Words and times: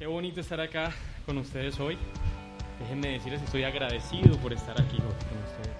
Qué 0.00 0.06
bonito 0.06 0.40
estar 0.40 0.58
acá 0.62 0.94
con 1.26 1.36
ustedes 1.36 1.78
hoy. 1.78 1.98
Déjenme 2.78 3.08
decirles 3.08 3.40
que 3.40 3.44
estoy 3.44 3.64
agradecido 3.64 4.34
por 4.38 4.50
estar 4.50 4.80
aquí 4.80 4.96
con 4.96 5.08
ustedes. 5.08 5.76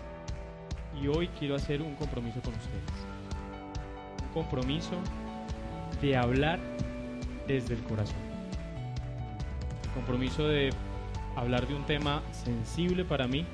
Y 1.03 1.09
hoy 1.09 1.29
quiero 1.39 1.55
hacer 1.55 1.81
un 1.81 1.95
compromiso 1.95 2.39
con 2.43 2.53
ustedes. 2.53 2.85
Un 4.23 4.29
compromiso 4.35 4.93
de 6.03 6.19
hablar 6.19 6.61
desde 7.47 7.73
el 7.73 7.81
corazón. 7.85 8.19
Un 9.87 9.95
compromiso 9.95 10.47
de 10.47 10.69
hablar 11.35 11.67
de 11.67 11.75
un 11.75 11.87
tema 11.87 12.23
sensible 12.33 13.07
para 13.07 13.27
mí, 13.27 13.47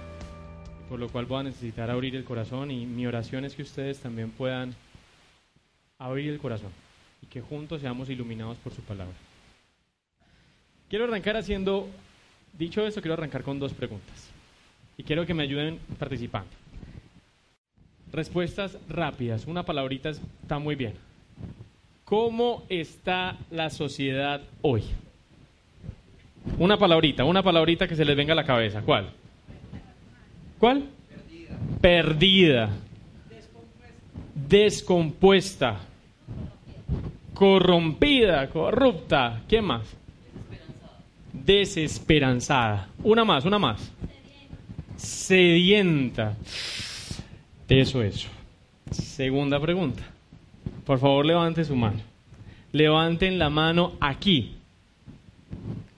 por 0.89 0.99
lo 0.99 1.09
cual 1.11 1.27
voy 1.27 1.39
a 1.39 1.43
necesitar 1.45 1.93
abrir 1.93 2.17
el 2.17 2.25
corazón 2.25 2.73
y 2.73 2.87
mi 2.87 3.07
oración 3.07 3.45
es 3.45 3.55
que 3.55 3.63
ustedes 3.63 4.01
también 4.01 4.33
puedan 4.33 4.75
abrir 5.97 6.29
el 6.29 6.41
corazón 6.41 6.73
y 7.23 7.27
que 7.27 7.41
juntos 7.41 7.83
seamos 7.83 8.11
iluminados 8.11 8.57
por 8.57 8.75
su 8.75 8.83
palabra. 8.83 9.15
Quiero 10.89 11.05
arrancar 11.05 11.37
haciendo, 11.37 11.89
dicho 12.57 12.87
esto, 12.87 13.01
quiero 13.01 13.15
arrancar 13.15 13.43
con 13.43 13.59
dos 13.59 13.73
preguntas. 13.73 14.31
Y 14.97 15.03
quiero 15.03 15.27
que 15.27 15.35
me 15.35 15.43
ayuden 15.43 15.81
participando. 15.99 16.49
Respuestas 18.13 18.79
rápidas, 18.89 19.47
una 19.47 19.65
palabrita 19.65 20.11
está 20.11 20.59
muy 20.59 20.77
bien. 20.77 20.95
¿Cómo 22.05 22.63
está 22.69 23.37
la 23.51 23.69
sociedad 23.69 24.41
hoy? 24.63 24.85
Una 26.57 26.79
palabrita, 26.79 27.25
una 27.25 27.43
palabrita 27.43 27.89
que 27.89 27.97
se 27.97 28.05
les 28.05 28.17
venga 28.17 28.33
a 28.33 28.37
la 28.37 28.45
cabeza. 28.45 28.81
¿Cuál? 28.83 29.11
¿Cuál? 30.61 30.85
Perdida. 31.09 31.59
Perdida. 31.81 32.71
Descompuesta. 34.35 35.81
Corrompida, 37.35 38.49
corrupta. 38.51 39.43
¿Quién 39.49 39.65
más? 39.65 39.97
Desesperanzada. 41.47 42.89
Una 43.03 43.25
más, 43.25 43.45
una 43.45 43.59
más. 43.59 43.93
Sedienta. 44.97 46.37
Eso, 47.69 48.03
eso. 48.03 48.29
Segunda 48.91 49.61
pregunta. 49.61 50.03
Por 50.85 50.99
favor, 50.99 51.25
levante 51.25 51.65
su 51.65 51.77
mano. 51.77 52.01
Levanten 52.73 53.39
la 53.39 53.49
mano 53.49 53.95
aquí. 54.01 54.57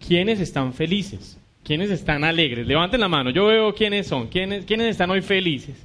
¿Quiénes 0.07 0.41
están 0.41 0.73
felices? 0.73 1.39
¿Quiénes 1.65 1.91
están 1.91 2.25
alegres? 2.25 2.67
Levanten 2.67 3.01
la 3.01 3.09
mano. 3.09 3.31
Yo 3.31 3.47
veo 3.47 3.75
quiénes 3.75 4.07
son. 4.07 4.29
¿Quiénes, 4.29 4.65
quiénes 4.65 4.89
están 4.89 5.11
hoy 5.11 5.23
felices? 5.23 5.77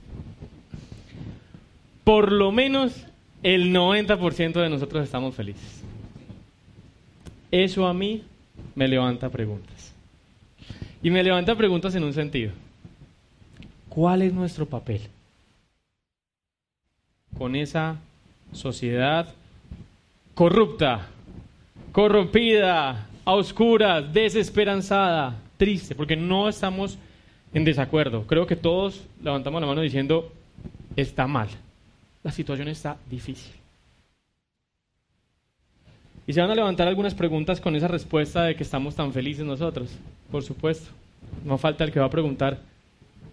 Por 2.04 2.32
lo 2.32 2.52
menos 2.52 3.06
el 3.42 3.74
90% 3.74 4.54
de 4.54 4.70
nosotros 4.70 5.04
estamos 5.04 5.36
felices. 5.36 5.84
Eso 7.52 7.88
a 7.88 7.94
mí 7.94 8.24
me 8.76 8.88
levanta 8.88 9.30
preguntas. 9.30 9.94
Y 11.02 11.10
me 11.10 11.24
levanta 11.24 11.56
preguntas 11.56 11.94
en 11.96 12.04
un 12.04 12.14
sentido. 12.14 12.52
¿Cuál 13.90 14.22
es 14.22 14.34
nuestro 14.34 14.66
papel? 14.66 15.02
Con 17.38 17.56
esa 17.56 17.98
sociedad 18.52 19.34
corrupta, 20.34 21.08
corrompida, 21.92 23.08
a 23.26 23.34
oscuras, 23.34 24.12
desesperanzada, 24.14 25.40
triste, 25.58 25.96
porque 25.96 26.16
no 26.16 26.50
estamos 26.50 26.98
en 27.54 27.64
desacuerdo. 27.64 28.26
Creo 28.26 28.48
que 28.48 28.56
todos 28.56 29.06
levantamos 29.22 29.62
la 29.62 29.68
mano 29.68 29.82
diciendo, 29.82 30.32
está 30.96 31.28
mal, 31.28 31.48
la 32.24 32.32
situación 32.32 32.68
está 32.68 32.98
difícil. 33.10 33.54
Y 36.26 36.34
se 36.34 36.42
van 36.42 36.52
a 36.52 36.56
levantar 36.56 36.88
algunas 36.88 37.14
preguntas 37.14 37.60
con 37.60 37.76
esa 37.76 37.88
respuesta 37.88 38.44
de 38.44 38.56
que 38.56 38.64
estamos 38.64 38.96
tan 38.96 39.12
felices 39.12 39.46
nosotros, 39.46 39.90
por 40.32 40.44
supuesto. 40.44 40.90
No 41.44 41.58
falta 41.58 41.84
el 41.84 41.92
que 41.92 42.00
va 42.00 42.06
a 42.06 42.12
preguntar, 42.12 42.60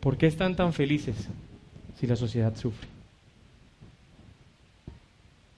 ¿por 0.01 0.17
qué 0.17 0.27
están 0.27 0.57
tan 0.57 0.73
felices 0.73 1.29
si 1.99 2.07
la 2.07 2.17
sociedad 2.17 2.57
sufre? 2.57 2.89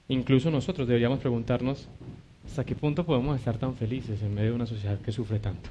Incluso 0.08 0.50
nosotros 0.50 0.86
deberíamos 0.86 1.20
preguntarnos, 1.20 1.88
¿hasta 2.46 2.64
qué 2.64 2.74
punto 2.74 3.04
podemos 3.04 3.38
estar 3.38 3.56
tan 3.56 3.74
felices 3.76 4.20
en 4.22 4.34
medio 4.34 4.50
de 4.50 4.56
una 4.56 4.66
sociedad 4.66 4.98
que 4.98 5.12
sufre 5.12 5.38
tanto? 5.38 5.70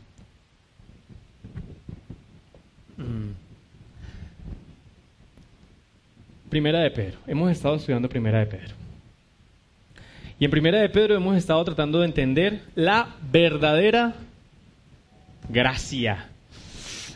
Mm. 2.97 3.33
Primera 6.49 6.79
de 6.79 6.89
Pedro. 6.91 7.19
Hemos 7.27 7.51
estado 7.51 7.75
estudiando 7.75 8.09
Primera 8.09 8.39
de 8.39 8.45
Pedro. 8.47 8.80
Y 10.41 10.45
en 10.45 10.49
Primera 10.49 10.81
de 10.81 10.89
Pedro 10.89 11.13
hemos 11.13 11.37
estado 11.37 11.63
tratando 11.63 11.99
de 11.99 12.07
entender 12.07 12.61
la 12.73 13.09
verdadera 13.31 14.15
gracia. 15.49 16.29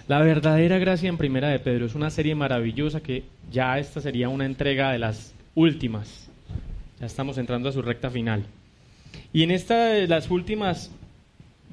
La 0.07 0.21
verdadera 0.21 0.77
gracia 0.77 1.09
en 1.09 1.17
Primera 1.17 1.49
de 1.49 1.57
Pedro 1.57 1.87
es 1.87 1.95
una 1.95 2.11
serie 2.11 2.35
maravillosa 2.35 3.01
que 3.01 3.23
ya 3.51 3.79
esta 3.79 3.99
sería 3.99 4.29
una 4.29 4.45
entrega 4.45 4.91
de 4.91 4.99
las 4.99 5.33
últimas. 5.55 6.29
Ya 6.99 7.07
estamos 7.07 7.39
entrando 7.39 7.67
a 7.67 7.71
su 7.71 7.81
recta 7.81 8.11
final. 8.11 8.45
Y 9.33 9.41
en 9.41 9.49
esta 9.49 9.85
de 9.85 10.07
las 10.07 10.29
últimas 10.29 10.91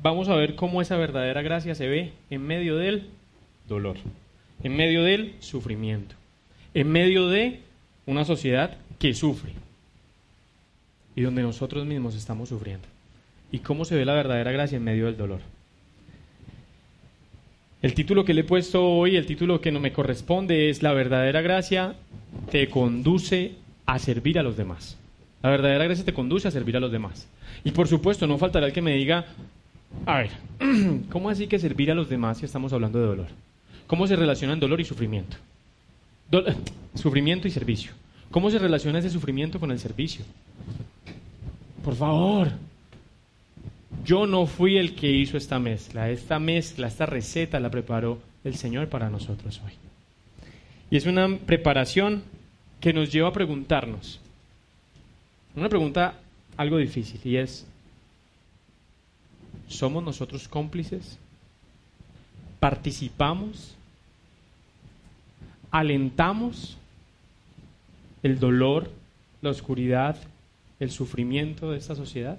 vamos 0.02 0.30
a 0.30 0.36
ver 0.36 0.54
cómo 0.54 0.80
esa 0.80 0.96
verdadera 0.96 1.42
gracia 1.42 1.74
se 1.74 1.86
ve 1.86 2.12
en 2.30 2.46
medio 2.46 2.78
del 2.78 3.08
dolor, 3.68 3.98
en 4.62 4.74
medio 4.74 5.02
del 5.02 5.34
sufrimiento, 5.40 6.14
en 6.72 6.90
medio 6.90 7.28
de 7.28 7.60
una 8.06 8.24
sociedad 8.24 8.78
que 8.98 9.12
sufre 9.12 9.52
y 11.14 11.22
donde 11.22 11.42
nosotros 11.42 11.86
mismos 11.86 12.14
estamos 12.14 12.48
sufriendo. 12.48 12.86
¿Y 13.50 13.58
cómo 13.58 13.84
se 13.84 13.96
ve 13.96 14.04
la 14.04 14.14
verdadera 14.14 14.52
gracia 14.52 14.76
en 14.76 14.84
medio 14.84 15.06
del 15.06 15.16
dolor? 15.16 15.40
El 17.82 17.94
título 17.94 18.24
que 18.24 18.32
le 18.32 18.42
he 18.42 18.44
puesto 18.44 18.84
hoy, 18.84 19.16
el 19.16 19.26
título 19.26 19.60
que 19.60 19.72
no 19.72 19.80
me 19.80 19.92
corresponde 19.92 20.70
es 20.70 20.82
La 20.82 20.92
verdadera 20.92 21.42
gracia 21.42 21.96
te 22.50 22.68
conduce 22.68 23.56
a 23.86 23.98
servir 23.98 24.38
a 24.38 24.42
los 24.42 24.56
demás. 24.56 24.96
La 25.42 25.50
verdadera 25.50 25.84
gracia 25.84 26.04
te 26.04 26.14
conduce 26.14 26.46
a 26.46 26.52
servir 26.52 26.76
a 26.76 26.80
los 26.80 26.92
demás. 26.92 27.26
Y 27.64 27.72
por 27.72 27.88
supuesto, 27.88 28.26
no 28.26 28.38
faltará 28.38 28.66
el 28.66 28.72
que 28.72 28.82
me 28.82 28.94
diga, 28.94 29.26
a 30.06 30.18
ver, 30.18 30.30
¿cómo 31.10 31.28
así 31.28 31.48
que 31.48 31.58
servir 31.58 31.90
a 31.90 31.94
los 31.94 32.08
demás 32.08 32.38
si 32.38 32.44
estamos 32.44 32.72
hablando 32.72 33.00
de 33.00 33.06
dolor? 33.06 33.28
¿Cómo 33.86 34.06
se 34.06 34.16
relacionan 34.16 34.60
dolor 34.60 34.80
y 34.80 34.84
sufrimiento? 34.84 35.36
sufrimiento 36.94 37.48
y 37.48 37.50
servicio. 37.50 37.92
¿Cómo 38.30 38.50
se 38.50 38.58
relaciona 38.58 39.00
ese 39.00 39.10
sufrimiento 39.10 39.60
con 39.60 39.70
el 39.70 39.78
servicio? 39.78 40.24
Por 41.84 41.96
favor. 41.96 42.52
Yo 44.04 44.26
no 44.26 44.46
fui 44.46 44.78
el 44.78 44.94
que 44.94 45.10
hizo 45.10 45.36
esta 45.36 45.58
mezcla. 45.58 46.10
Esta 46.10 46.38
mezcla, 46.38 46.88
esta 46.88 47.06
receta 47.06 47.60
la 47.60 47.70
preparó 47.70 48.20
el 48.44 48.56
Señor 48.56 48.88
para 48.88 49.10
nosotros 49.10 49.60
hoy. 49.64 49.72
Y 50.90 50.96
es 50.96 51.06
una 51.06 51.38
preparación 51.38 52.22
que 52.80 52.92
nos 52.92 53.12
lleva 53.12 53.28
a 53.28 53.32
preguntarnos. 53.32 54.20
Una 55.54 55.68
pregunta 55.68 56.14
algo 56.56 56.78
difícil 56.78 57.20
y 57.24 57.36
es, 57.36 57.66
¿somos 59.68 60.02
nosotros 60.02 60.48
cómplices? 60.48 61.18
¿Participamos? 62.58 63.74
¿Alentamos 65.70 66.76
el 68.22 68.38
dolor, 68.38 68.90
la 69.40 69.50
oscuridad, 69.50 70.16
el 70.82 70.90
sufrimiento 70.90 71.70
de 71.70 71.78
esta 71.78 71.94
sociedad? 71.94 72.38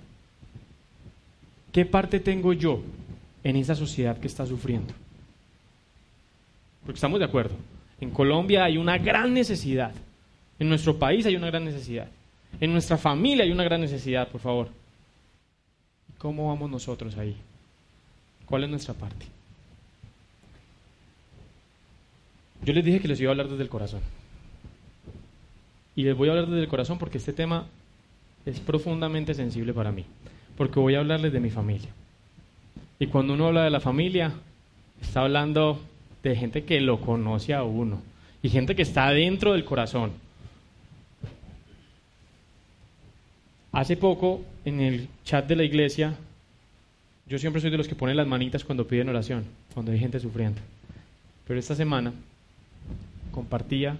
¿Qué 1.71 1.85
parte 1.85 2.19
tengo 2.19 2.51
yo 2.53 2.81
en 3.43 3.55
esa 3.55 3.73
sociedad 3.73 4.17
que 4.19 4.27
está 4.27 4.45
sufriendo? 4.45 4.93
Porque 6.85 6.97
estamos 6.97 7.19
de 7.19 7.25
acuerdo. 7.25 7.55
En 8.01 8.11
Colombia 8.11 8.65
hay 8.65 8.77
una 8.77 8.97
gran 8.97 9.33
necesidad. 9.33 9.93
En 10.59 10.67
nuestro 10.67 10.99
país 10.99 11.25
hay 11.25 11.37
una 11.37 11.47
gran 11.47 11.63
necesidad. 11.63 12.07
En 12.59 12.73
nuestra 12.73 12.97
familia 12.97 13.45
hay 13.45 13.51
una 13.51 13.63
gran 13.63 13.79
necesidad, 13.79 14.27
por 14.27 14.41
favor. 14.41 14.67
¿Cómo 16.17 16.49
vamos 16.49 16.69
nosotros 16.69 17.17
ahí? 17.17 17.35
¿Cuál 18.45 18.65
es 18.65 18.69
nuestra 18.69 18.93
parte? 18.93 19.25
Yo 22.65 22.73
les 22.73 22.83
dije 22.83 22.99
que 22.99 23.07
les 23.07 23.19
iba 23.21 23.29
a 23.29 23.31
hablar 23.31 23.47
desde 23.47 23.63
el 23.63 23.69
corazón. 23.69 24.01
Y 25.95 26.03
les 26.03 26.15
voy 26.15 26.27
a 26.27 26.31
hablar 26.31 26.47
desde 26.47 26.61
el 26.61 26.67
corazón 26.67 26.97
porque 26.97 27.17
este 27.17 27.33
tema 27.33 27.67
es 28.45 28.59
profundamente 28.59 29.33
sensible 29.33 29.73
para 29.73 29.91
mí, 29.91 30.05
porque 30.57 30.79
voy 30.79 30.95
a 30.95 30.99
hablarles 30.99 31.31
de 31.31 31.39
mi 31.39 31.49
familia. 31.49 31.89
Y 32.99 33.07
cuando 33.07 33.33
uno 33.33 33.47
habla 33.47 33.63
de 33.63 33.69
la 33.69 33.79
familia, 33.79 34.33
está 35.01 35.21
hablando 35.21 35.79
de 36.21 36.35
gente 36.35 36.63
que 36.63 36.79
lo 36.81 37.01
conoce 37.01 37.53
a 37.53 37.63
uno 37.63 38.01
y 38.41 38.49
gente 38.49 38.75
que 38.75 38.81
está 38.81 39.09
dentro 39.11 39.53
del 39.53 39.65
corazón. 39.65 40.11
Hace 43.71 43.97
poco, 43.97 44.43
en 44.65 44.81
el 44.81 45.07
chat 45.25 45.47
de 45.47 45.55
la 45.55 45.63
iglesia, 45.63 46.15
yo 47.27 47.39
siempre 47.39 47.61
soy 47.61 47.71
de 47.71 47.77
los 47.77 47.87
que 47.87 47.95
ponen 47.95 48.17
las 48.17 48.27
manitas 48.27 48.63
cuando 48.63 48.85
piden 48.85 49.09
oración, 49.09 49.45
cuando 49.73 49.91
hay 49.91 49.99
gente 49.99 50.19
sufriendo. 50.19 50.61
Pero 51.47 51.59
esta 51.59 51.73
semana 51.73 52.13
compartía 53.31 53.97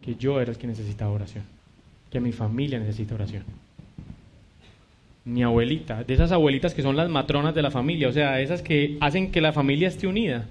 que 0.00 0.14
yo 0.14 0.40
era 0.40 0.52
el 0.52 0.58
que 0.58 0.66
necesitaba 0.66 1.10
oración 1.10 1.44
que 2.14 2.20
mi 2.20 2.30
familia 2.30 2.78
necesita 2.78 3.16
oración. 3.16 3.42
mi 5.24 5.42
abuelita, 5.42 6.04
de 6.04 6.14
esas 6.14 6.30
abuelitas 6.30 6.72
que 6.72 6.82
son 6.82 6.94
las 6.94 7.08
matronas 7.10 7.56
de 7.56 7.62
la 7.62 7.72
familia, 7.72 8.08
o 8.08 8.12
sea, 8.12 8.40
esas 8.40 8.62
que 8.62 8.98
hacen 9.00 9.32
que 9.32 9.40
la 9.40 9.52
familia 9.52 9.88
esté 9.88 10.06
unida, 10.06 10.46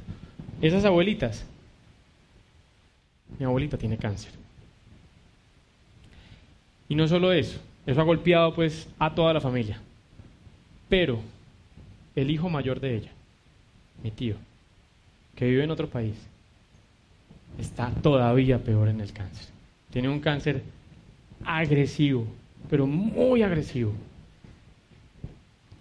esas 0.62 0.84
abuelitas. 0.84 1.46
Mi 3.40 3.46
abuelita 3.46 3.78
tiene 3.78 3.98
cáncer. 3.98 4.34
Y 6.90 6.96
no 6.96 7.08
solo 7.08 7.32
eso, 7.32 7.62
eso 7.86 8.02
ha 8.02 8.04
golpeado 8.04 8.54
pues 8.54 8.90
a 9.00 9.16
toda 9.16 9.32
la 9.34 9.40
familia. 9.40 9.80
Pero 10.90 11.22
el 12.14 12.30
hijo 12.30 12.50
mayor 12.50 12.82
de 12.82 12.98
ella, 12.98 13.12
mi 14.04 14.12
tío, 14.12 14.36
que 15.34 15.46
vive 15.46 15.64
en 15.64 15.72
otro 15.72 15.88
país, 15.88 16.16
está 17.58 17.90
todavía 18.02 18.58
peor 18.58 18.90
en 18.90 19.00
el 19.00 19.14
cáncer. 19.14 19.48
Tiene 19.92 20.10
un 20.10 20.20
cáncer 20.20 20.62
agresivo, 21.46 22.28
pero 22.70 22.88
muy 22.88 23.44
agresivo. 23.44 23.94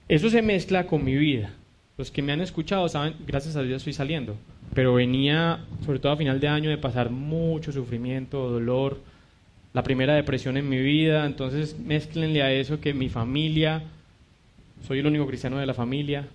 Eso 0.08 0.28
se 0.28 0.42
mezcla 0.42 0.86
con 0.86 1.04
mi 1.04 1.14
vida. 1.14 1.52
Los 1.96 2.10
que 2.10 2.22
me 2.22 2.32
han 2.32 2.40
escuchado 2.40 2.88
saben, 2.88 3.14
gracias 3.26 3.56
a 3.56 3.62
Dios 3.62 3.78
estoy 3.78 3.92
saliendo, 3.92 4.36
pero 4.74 4.94
venía, 4.94 5.64
sobre 5.84 5.98
todo 5.98 6.12
a 6.12 6.16
final 6.16 6.40
de 6.40 6.48
año, 6.48 6.70
de 6.70 6.78
pasar 6.78 7.10
mucho 7.10 7.72
sufrimiento, 7.72 8.50
dolor, 8.50 9.00
la 9.72 9.82
primera 9.82 10.14
depresión 10.14 10.56
en 10.56 10.68
mi 10.68 10.78
vida, 10.78 11.24
entonces 11.24 11.78
mezclenle 11.78 12.42
a 12.42 12.52
eso 12.52 12.80
que 12.80 12.92
mi 12.92 13.08
familia, 13.08 13.82
soy 14.86 14.98
el 14.98 15.06
único 15.06 15.26
cristiano 15.26 15.58
de 15.58 15.66
la 15.66 15.74
familia, 15.74 16.28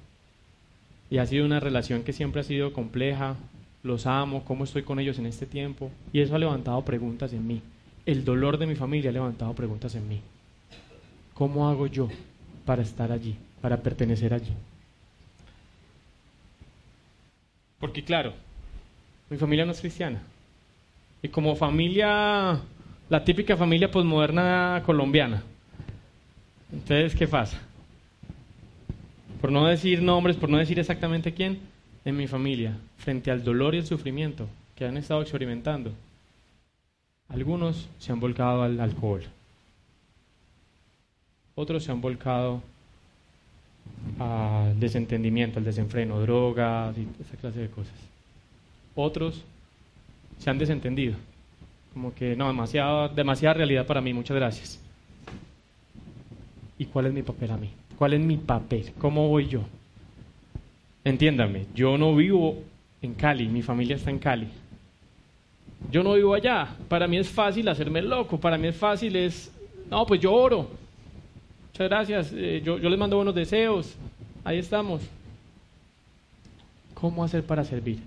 y 1.09 1.19
ha 1.19 1.25
sido 1.25 1.45
una 1.45 1.59
relación 1.59 2.03
que 2.03 2.13
siempre 2.13 2.41
ha 2.41 2.44
sido 2.44 2.73
compleja, 2.73 3.35
los 3.83 4.07
amo, 4.07 4.44
cómo 4.44 4.63
estoy 4.63 4.83
con 4.83 5.00
ellos 5.00 5.19
en 5.19 5.25
este 5.25 5.45
tiempo, 5.45 5.91
y 6.12 6.21
eso 6.21 6.35
ha 6.35 6.39
levantado 6.39 6.83
preguntas 6.83 7.33
en 7.33 7.47
mí. 7.47 7.62
El 8.07 8.24
dolor 8.24 8.57
de 8.57 8.65
mi 8.65 8.75
familia 8.75 9.09
ha 9.09 9.13
levantado 9.13 9.54
preguntas 9.54 9.94
en 9.94 10.07
mí. 10.07 10.21
¿Cómo 11.33 11.68
hago 11.68 11.88
yo 11.88 12.07
para 12.65 12.81
estar 12.81 13.12
allí, 13.12 13.36
para 13.59 13.75
pertenecer 13.75 14.33
allí? 14.33 14.54
Porque 17.81 18.06
claro, 18.06 18.33
mi 19.30 19.36
familia 19.36 19.65
no 19.65 19.74
es 19.74 19.81
cristiana. 19.81 20.21
Y 21.21 21.27
como 21.27 21.57
familia, 21.57 22.62
la 23.09 23.25
típica 23.25 23.57
familia 23.57 23.92
posmoderna 23.92 24.81
colombiana. 24.86 25.44
Entonces, 26.71 27.13
¿qué 27.13 27.27
pasa? 27.27 27.59
Por 29.42 29.51
no 29.51 29.68
decir 29.68 30.01
nombres, 30.01 30.38
por 30.38 30.48
no 30.48 30.59
decir 30.59 30.80
exactamente 30.80 31.33
quién, 31.33 31.59
en 32.06 32.15
mi 32.15 32.27
familia, 32.27 32.77
frente 33.00 33.31
al 33.31 33.44
dolor 33.44 33.75
y 33.75 33.80
el 33.80 33.86
sufrimiento 33.86 34.48
que 34.75 34.86
han 34.86 34.95
estado 34.95 35.21
experimentando, 35.21 35.92
algunos 37.29 37.89
se 38.00 38.12
han 38.12 38.19
volcado 38.19 38.63
al 38.63 38.79
alcohol, 38.79 39.24
otros 41.56 41.83
se 41.83 41.91
han 41.91 42.01
volcado 42.01 42.62
al 44.19 44.79
desentendimiento, 44.79 45.59
al 45.59 45.65
desenfreno, 45.65 46.19
drogas 46.21 46.95
y 46.97 47.07
esa 47.21 47.35
clase 47.38 47.59
de 47.59 47.69
cosas. 47.69 47.95
Otros 48.95 49.44
se 50.39 50.50
han 50.50 50.57
desentendido, 50.57 51.15
como 51.94 52.13
que 52.13 52.35
no, 52.35 52.47
demasiada, 52.47 53.07
demasiada 53.09 53.56
realidad 53.56 53.85
para 53.85 54.01
mí, 54.01 54.13
muchas 54.13 54.38
gracias. 54.38 54.80
¿Y 56.77 56.85
cuál 56.85 57.07
es 57.07 57.13
mi 57.13 57.23
papel 57.23 57.51
a 57.51 57.57
mí? 57.57 57.69
¿Cuál 57.97 58.13
es 58.13 58.19
mi 58.19 58.38
papel? 58.38 58.94
¿Cómo 59.00 59.27
voy 59.30 59.47
yo? 59.47 59.62
Entiéndame, 61.03 61.65
yo 61.73 61.97
no 61.97 62.15
vivo 62.15 62.62
en 63.01 63.13
Cali, 63.15 63.47
mi 63.47 63.62
familia 63.62 63.95
está 63.95 64.12
en 64.12 64.19
Cali. 64.19 64.47
Yo 65.91 66.03
no 66.03 66.13
vivo 66.13 66.33
allá. 66.33 66.75
Para 66.88 67.07
mí 67.07 67.18
es 67.18 67.29
fácil 67.29 67.68
hacerme 67.68 68.01
loco, 68.01 68.39
para 68.39 68.57
mí 68.57 68.68
es 68.68 68.75
fácil 68.75 69.15
es, 69.15 69.51
no, 69.89 70.06
pues 70.06 70.19
yo 70.21 70.33
oro. 70.33 70.69
Muchas 71.71 71.89
gracias, 71.89 72.31
eh, 72.33 72.62
yo, 72.63 72.77
yo 72.77 72.89
les 72.89 73.00
mando 73.00 73.15
buenos 73.15 73.35
deseos. 73.35 73.95
Ahí 74.44 74.57
estamos. 74.57 75.01
¿Cómo 76.94 77.24
hacer 77.24 77.44
para 77.44 77.63
servir? 77.63 78.00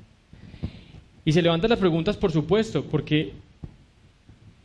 Y 1.24 1.32
se 1.32 1.42
levantan 1.42 1.70
las 1.70 1.78
preguntas, 1.78 2.16
por 2.16 2.32
supuesto, 2.32 2.82
porque 2.84 3.32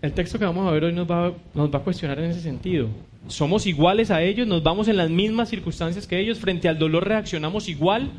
el 0.01 0.13
texto 0.13 0.39
que 0.39 0.45
vamos 0.45 0.67
a 0.67 0.71
ver 0.71 0.85
hoy 0.85 0.93
nos 0.93 1.09
va, 1.09 1.33
nos 1.53 1.73
va 1.73 1.79
a 1.79 1.83
cuestionar 1.83 2.19
en 2.19 2.31
ese 2.31 2.41
sentido. 2.41 2.87
¿Somos 3.27 3.65
iguales 3.65 4.11
a 4.11 4.21
ellos? 4.21 4.47
¿Nos 4.47 4.63
vamos 4.63 4.87
en 4.87 4.97
las 4.97 5.09
mismas 5.09 5.49
circunstancias 5.49 6.07
que 6.07 6.19
ellos? 6.19 6.39
¿Frente 6.39 6.69
al 6.69 6.77
dolor 6.77 7.07
reaccionamos 7.07 7.67
igual? 7.67 8.11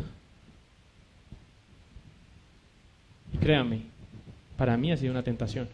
Y 3.33 3.39
créanme, 3.39 3.81
para 4.57 4.77
mí 4.77 4.93
ha 4.93 4.97
sido 4.97 5.13
una 5.13 5.23
tentación. 5.23 5.69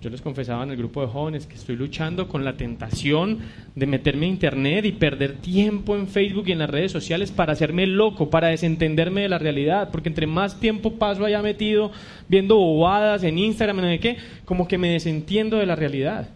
Yo 0.00 0.10
les 0.10 0.20
confesaba 0.20 0.64
en 0.64 0.70
el 0.70 0.76
grupo 0.76 1.00
de 1.00 1.06
jóvenes 1.06 1.46
que 1.46 1.54
estoy 1.54 1.76
luchando 1.76 2.26
con 2.26 2.44
la 2.44 2.56
tentación 2.56 3.38
de 3.76 3.86
meterme 3.86 4.26
a 4.26 4.30
internet 4.30 4.84
y 4.84 4.92
perder 4.92 5.36
tiempo 5.36 5.94
en 5.94 6.08
Facebook 6.08 6.48
y 6.48 6.52
en 6.52 6.58
las 6.58 6.70
redes 6.70 6.90
sociales 6.90 7.30
para 7.30 7.52
hacerme 7.52 7.86
loco, 7.86 8.28
para 8.28 8.48
desentenderme 8.48 9.22
de 9.22 9.28
la 9.28 9.38
realidad, 9.38 9.90
porque 9.92 10.08
entre 10.08 10.26
más 10.26 10.58
tiempo 10.58 10.94
paso 10.94 11.24
allá 11.24 11.40
metido 11.40 11.92
viendo 12.28 12.56
bobadas 12.56 13.22
en 13.22 13.38
Instagram, 13.38 13.76
¿no 13.76 14.00
qué? 14.00 14.16
Como 14.44 14.66
que 14.66 14.76
me 14.76 14.90
desentiendo 14.90 15.58
de 15.58 15.66
la 15.66 15.76
realidad. 15.76 16.28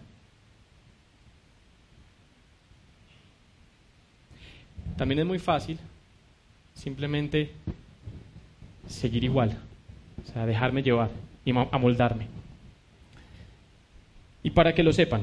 También 4.95 5.19
es 5.19 5.25
muy 5.25 5.39
fácil 5.39 5.77
simplemente 6.73 7.51
seguir 8.87 9.25
igual, 9.25 9.57
o 10.23 10.31
sea, 10.31 10.45
dejarme 10.45 10.81
llevar 10.81 11.09
y 11.47 11.51
amoldarme. 11.51 12.27
Y 14.43 14.49
para 14.49 14.75
que 14.75 14.83
lo 14.83 14.91
sepan, 14.91 15.21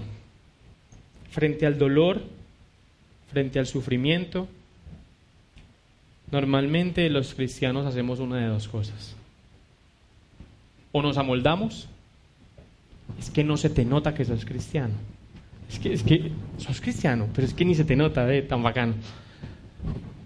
frente 1.30 1.66
al 1.66 1.78
dolor, 1.78 2.22
frente 3.30 3.58
al 3.58 3.66
sufrimiento, 3.66 4.48
normalmente 6.30 7.10
los 7.10 7.34
cristianos 7.34 7.86
hacemos 7.86 8.20
una 8.20 8.38
de 8.38 8.46
dos 8.46 8.68
cosas. 8.68 9.14
O 10.92 11.02
nos 11.02 11.18
amoldamos, 11.18 11.88
es 13.18 13.28
que 13.28 13.44
no 13.44 13.58
se 13.58 13.68
te 13.68 13.84
nota 13.84 14.14
que 14.14 14.24
sos 14.24 14.46
cristiano. 14.46 14.94
Es 15.68 15.78
que, 15.78 15.92
es 15.92 16.02
que 16.02 16.32
sos 16.56 16.80
cristiano, 16.80 17.28
pero 17.34 17.46
es 17.46 17.52
que 17.52 17.66
ni 17.66 17.74
se 17.74 17.84
te 17.84 17.96
nota, 17.96 18.24
de 18.24 18.40
tan 18.40 18.62
bacano 18.62 18.94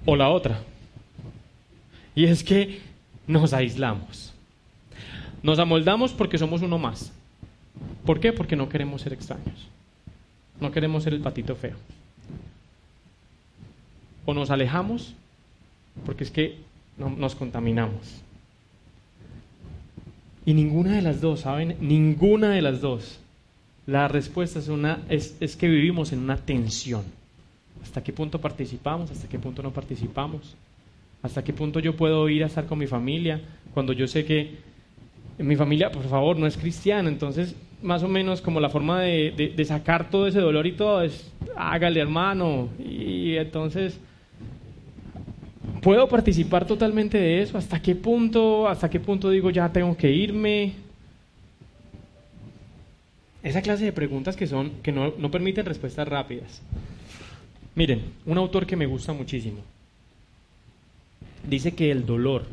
o 0.06 0.14
la 0.14 0.28
otra. 0.28 0.60
Y 2.14 2.24
es 2.24 2.44
que 2.44 2.82
nos 3.26 3.52
aislamos. 3.52 4.27
Nos 5.42 5.58
amoldamos 5.58 6.12
porque 6.12 6.38
somos 6.38 6.62
uno 6.62 6.78
más. 6.78 7.12
¿Por 8.04 8.20
qué? 8.20 8.32
Porque 8.32 8.56
no 8.56 8.68
queremos 8.68 9.02
ser 9.02 9.12
extraños. 9.12 9.68
No 10.60 10.72
queremos 10.72 11.04
ser 11.04 11.14
el 11.14 11.20
patito 11.20 11.54
feo. 11.54 11.76
O 14.26 14.34
nos 14.34 14.50
alejamos 14.50 15.14
porque 16.04 16.24
es 16.24 16.30
que 16.30 16.56
nos 16.96 17.34
contaminamos. 17.34 18.22
Y 20.44 20.54
ninguna 20.54 20.92
de 20.92 21.02
las 21.02 21.20
dos, 21.20 21.40
¿saben? 21.40 21.76
Ninguna 21.80 22.50
de 22.50 22.62
las 22.62 22.80
dos. 22.80 23.20
La 23.86 24.08
respuesta 24.08 24.58
es, 24.58 24.68
una, 24.68 25.00
es, 25.08 25.36
es 25.40 25.56
que 25.56 25.68
vivimos 25.68 26.12
en 26.12 26.20
una 26.20 26.36
tensión. 26.36 27.04
¿Hasta 27.82 28.02
qué 28.02 28.12
punto 28.12 28.40
participamos? 28.40 29.10
¿Hasta 29.10 29.28
qué 29.28 29.38
punto 29.38 29.62
no 29.62 29.70
participamos? 29.70 30.56
¿Hasta 31.22 31.42
qué 31.44 31.52
punto 31.52 31.80
yo 31.80 31.96
puedo 31.96 32.28
ir 32.28 32.44
a 32.44 32.46
estar 32.46 32.66
con 32.66 32.78
mi 32.78 32.86
familia 32.86 33.40
cuando 33.74 33.92
yo 33.92 34.06
sé 34.06 34.24
que 34.24 34.56
mi 35.38 35.56
familia, 35.56 35.90
por 35.90 36.04
favor, 36.08 36.36
no 36.36 36.46
es 36.46 36.56
cristiana? 36.56 37.08
Entonces, 37.08 37.54
más 37.82 38.02
o 38.02 38.08
menos 38.08 38.40
como 38.40 38.60
la 38.60 38.68
forma 38.68 39.02
de, 39.02 39.64
sacar 39.66 40.10
todo 40.10 40.26
ese 40.26 40.40
dolor 40.40 40.66
y 40.66 40.72
todo 40.72 41.02
es, 41.02 41.30
hágale 41.56 42.00
hermano. 42.00 42.68
Y 42.78 43.36
entonces, 43.36 43.98
¿puedo 45.82 46.08
participar 46.08 46.66
totalmente 46.66 47.18
de 47.18 47.42
eso? 47.42 47.58
¿Hasta 47.58 47.80
qué 47.80 47.94
punto? 47.94 48.68
¿Hasta 48.68 48.90
qué 48.90 49.00
punto 49.00 49.30
digo 49.30 49.50
ya 49.50 49.72
tengo 49.72 49.96
que 49.96 50.10
irme? 50.10 50.72
Esa 53.42 53.62
clase 53.62 53.84
de 53.84 53.92
preguntas 53.92 54.36
que 54.36 54.46
son 54.46 54.72
que 54.82 54.92
no, 54.92 55.14
no 55.16 55.30
permiten 55.30 55.64
respuestas 55.64 56.08
rápidas. 56.08 56.60
Miren, 57.74 58.02
un 58.26 58.36
autor 58.38 58.66
que 58.66 58.76
me 58.76 58.86
gusta 58.86 59.12
muchísimo 59.12 59.62
dice 61.48 61.72
que 61.72 61.90
el 61.90 62.06
dolor, 62.06 62.44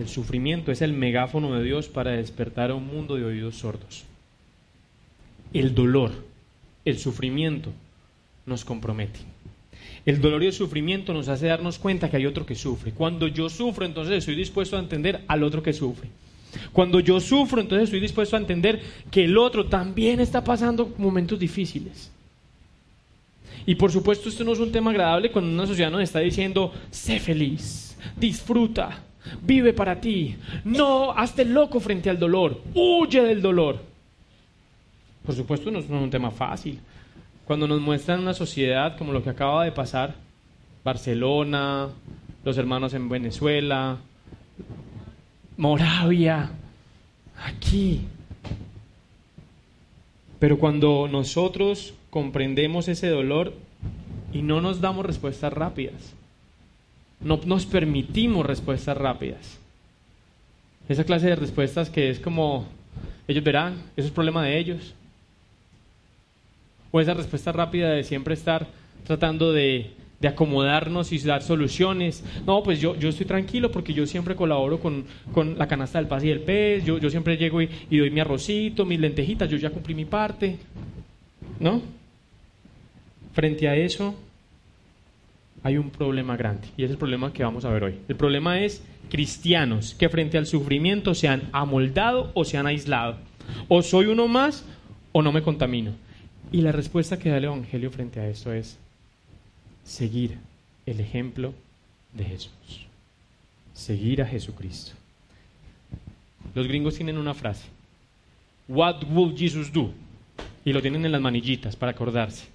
el 0.00 0.08
sufrimiento 0.08 0.72
es 0.72 0.82
el 0.82 0.92
megáfono 0.92 1.54
de 1.54 1.62
Dios 1.62 1.88
para 1.88 2.12
despertar 2.12 2.70
a 2.70 2.74
un 2.74 2.86
mundo 2.86 3.16
de 3.16 3.24
oídos 3.24 3.56
sordos. 3.56 4.04
El 5.52 5.74
dolor, 5.74 6.12
el 6.84 6.98
sufrimiento 6.98 7.70
nos 8.46 8.64
compromete. 8.64 9.20
El 10.06 10.20
dolor 10.20 10.42
y 10.42 10.46
el 10.46 10.52
sufrimiento 10.52 11.12
nos 11.12 11.28
hace 11.28 11.46
darnos 11.46 11.78
cuenta 11.78 12.08
que 12.08 12.16
hay 12.16 12.26
otro 12.26 12.46
que 12.46 12.54
sufre. 12.54 12.92
Cuando 12.92 13.28
yo 13.28 13.48
sufro, 13.48 13.84
entonces 13.84 14.18
estoy 14.18 14.34
dispuesto 14.34 14.76
a 14.76 14.80
entender 14.80 15.22
al 15.28 15.42
otro 15.42 15.62
que 15.62 15.72
sufre. 15.72 16.08
Cuando 16.72 17.00
yo 17.00 17.20
sufro, 17.20 17.60
entonces 17.60 17.84
estoy 17.84 18.00
dispuesto 18.00 18.36
a 18.36 18.40
entender 18.40 18.80
que 19.10 19.24
el 19.24 19.36
otro 19.36 19.66
también 19.66 20.20
está 20.20 20.42
pasando 20.42 20.94
momentos 20.98 21.38
difíciles. 21.38 22.10
Y 23.66 23.74
por 23.74 23.92
supuesto 23.92 24.28
esto 24.28 24.42
no 24.42 24.52
es 24.52 24.58
un 24.58 24.72
tema 24.72 24.90
agradable 24.90 25.30
cuando 25.30 25.50
una 25.50 25.66
sociedad 25.66 25.90
nos 25.90 26.02
está 26.02 26.20
diciendo, 26.20 26.72
sé 26.90 27.20
feliz, 27.20 27.96
disfruta, 28.16 29.04
vive 29.42 29.72
para 29.72 30.00
ti, 30.00 30.36
no, 30.64 31.12
hazte 31.12 31.44
loco 31.44 31.80
frente 31.80 32.10
al 32.10 32.18
dolor, 32.18 32.60
huye 32.74 33.22
del 33.22 33.42
dolor. 33.42 33.80
Por 35.24 35.34
supuesto 35.34 35.70
no 35.70 35.78
es 35.78 35.88
un 35.88 36.10
tema 36.10 36.30
fácil. 36.30 36.80
cuando 37.44 37.66
nos 37.66 37.80
muestran 37.80 38.20
una 38.20 38.32
sociedad 38.32 38.96
como 38.96 39.12
lo 39.12 39.24
que 39.24 39.30
acaba 39.30 39.64
de 39.64 39.72
pasar, 39.72 40.14
Barcelona, 40.84 41.88
los 42.44 42.56
hermanos 42.56 42.94
en 42.94 43.08
Venezuela, 43.08 43.98
Moravia, 45.56 46.50
aquí. 47.44 48.02
Pero 50.38 50.58
cuando 50.58 51.08
nosotros 51.10 51.92
comprendemos 52.08 52.88
ese 52.88 53.08
dolor 53.08 53.52
y 54.32 54.42
no 54.42 54.60
nos 54.60 54.80
damos 54.80 55.04
respuestas 55.04 55.52
rápidas, 55.52 56.14
no 57.20 57.40
nos 57.44 57.66
permitimos 57.66 58.46
respuestas 58.46 58.96
rápidas. 58.96 59.58
Esa 60.88 61.04
clase 61.04 61.28
de 61.28 61.36
respuestas 61.36 61.90
que 61.90 62.10
es 62.10 62.18
como, 62.18 62.66
ellos 63.28 63.44
verán, 63.44 63.74
eso 63.96 64.08
es 64.08 64.12
problema 64.12 64.44
de 64.44 64.58
ellos. 64.58 64.94
O 66.90 67.00
esa 67.00 67.14
respuesta 67.14 67.52
rápida 67.52 67.90
de 67.90 68.02
siempre 68.02 68.34
estar 68.34 68.66
tratando 69.06 69.52
de, 69.52 69.92
acomodarnos 70.26 71.12
y 71.12 71.18
dar 71.18 71.42
soluciones. 71.42 72.24
No, 72.46 72.62
pues 72.62 72.80
yo, 72.80 72.96
yo 72.96 73.08
estoy 73.08 73.26
tranquilo 73.26 73.70
porque 73.70 73.94
yo 73.94 74.06
siempre 74.06 74.34
colaboro 74.34 74.80
con, 74.80 75.04
la 75.56 75.68
canasta 75.68 75.98
del 75.98 76.08
paz 76.08 76.24
y 76.24 76.28
del 76.28 76.40
pez, 76.40 76.84
yo, 76.84 76.98
yo 76.98 77.08
siempre 77.08 77.36
llego 77.36 77.62
y, 77.62 77.70
y 77.88 77.98
doy 77.98 78.10
mi 78.10 78.20
arrocito, 78.20 78.84
mis 78.84 79.00
lentejitas, 79.00 79.48
yo 79.48 79.56
ya 79.56 79.70
cumplí 79.70 79.94
mi 79.94 80.06
parte. 80.06 80.58
¿No? 81.60 81.80
Frente 83.32 83.68
a 83.68 83.76
eso, 83.76 84.14
hay 85.62 85.76
un 85.76 85.90
problema 85.90 86.36
grande 86.36 86.68
y 86.76 86.84
es 86.84 86.90
el 86.90 86.96
problema 86.96 87.32
que 87.32 87.44
vamos 87.44 87.64
a 87.64 87.70
ver 87.70 87.84
hoy. 87.84 87.98
El 88.08 88.16
problema 88.16 88.60
es 88.60 88.82
cristianos 89.10 89.94
que 89.94 90.08
frente 90.08 90.38
al 90.38 90.46
sufrimiento 90.46 91.14
se 91.14 91.28
han 91.28 91.48
amoldado 91.52 92.30
o 92.34 92.44
se 92.44 92.56
han 92.56 92.66
aislado. 92.66 93.16
O 93.68 93.82
soy 93.82 94.06
uno 94.06 94.28
más 94.28 94.64
o 95.12 95.22
no 95.22 95.32
me 95.32 95.42
contamino. 95.42 95.92
Y 96.52 96.62
la 96.62 96.72
respuesta 96.72 97.18
que 97.18 97.30
da 97.30 97.36
el 97.36 97.44
Evangelio 97.44 97.90
frente 97.90 98.20
a 98.20 98.28
esto 98.28 98.52
es 98.52 98.78
seguir 99.84 100.38
el 100.86 101.00
ejemplo 101.00 101.52
de 102.12 102.24
Jesús. 102.24 102.86
Seguir 103.74 104.22
a 104.22 104.26
Jesucristo. 104.26 104.92
Los 106.54 106.66
gringos 106.66 106.96
tienen 106.96 107.18
una 107.18 107.34
frase. 107.34 107.66
What 108.68 109.04
would 109.10 109.36
Jesus 109.36 109.72
do? 109.72 109.92
Y 110.64 110.72
lo 110.72 110.82
tienen 110.82 111.04
en 111.04 111.12
las 111.12 111.20
manillitas 111.20 111.76
para 111.76 111.92
acordarse. 111.92 112.46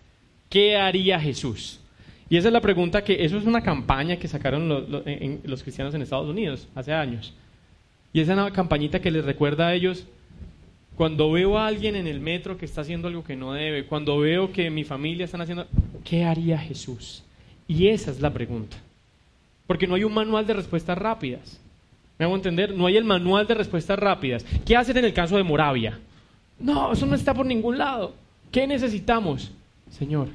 ¿Qué 0.50 0.77
haría 0.77 1.19
Jesús? 1.19 1.79
Y 2.29 2.38
esa 2.38 2.48
es 2.48 2.53
la 2.53 2.62
pregunta 2.62 3.03
que, 3.03 3.24
eso 3.24 3.38
es 3.38 3.46
una 3.46 3.62
campaña 3.62 4.17
que 4.17 4.27
sacaron 4.27 4.67
los 5.44 5.63
cristianos 5.63 5.94
en 5.94 6.01
Estados 6.01 6.27
Unidos 6.27 6.67
hace 6.74 6.91
años. 6.91 7.34
Y 8.13 8.22
esa 8.22 8.34
es 8.34 8.39
una 8.39 8.51
campañita 8.51 9.00
que 9.00 9.12
les 9.12 9.25
recuerda 9.25 9.67
a 9.67 9.74
ellos, 9.74 10.05
cuando 10.96 11.32
veo 11.32 11.58
a 11.58 11.67
alguien 11.67 11.96
en 11.96 12.08
el 12.08 12.22
metro 12.22 12.58
que 12.58 12.65
está 12.65 12.82
haciendo 12.82 13.08
algo 13.08 13.24
que 13.24 13.36
no 13.36 13.53
debe, 13.53 13.86
cuando 13.86 14.17
veo 14.17 14.51
que 14.51 14.70
mi 14.70 14.84
familia 14.84 15.25
están 15.25 15.41
haciendo, 15.41 15.67
¿qué 16.03 16.24
haría 16.24 16.58
Jesús? 16.58 17.24
Y 17.67 17.88
esa 17.88 18.12
es 18.12 18.22
la 18.22 18.32
pregunta. 18.32 18.77
Porque 19.67 19.88
no 19.88 19.96
hay 19.96 20.03
un 20.03 20.13
manual 20.13 20.48
de 20.48 20.53
respuestas 20.53 20.98
rápidas. 20.98 21.60
¿Me 22.17 22.25
hago 22.25 22.36
entender? 22.36 22.74
No 22.74 22.88
hay 22.88 22.98
el 22.98 23.03
manual 23.03 23.46
de 23.46 23.55
respuestas 23.55 24.00
rápidas. 24.00 24.46
¿Qué 24.65 24.77
hacer 24.77 24.98
en 24.98 25.05
el 25.05 25.13
caso 25.13 25.36
de 25.36 25.44
Moravia? 25.44 26.00
No, 26.60 26.94
eso 26.94 27.05
no 27.05 27.15
está 27.15 27.34
por 27.34 27.46
ningún 27.46 27.77
lado. 27.77 28.13
¿Qué 28.51 28.65
necesitamos? 28.65 29.51
Señor, 29.91 30.29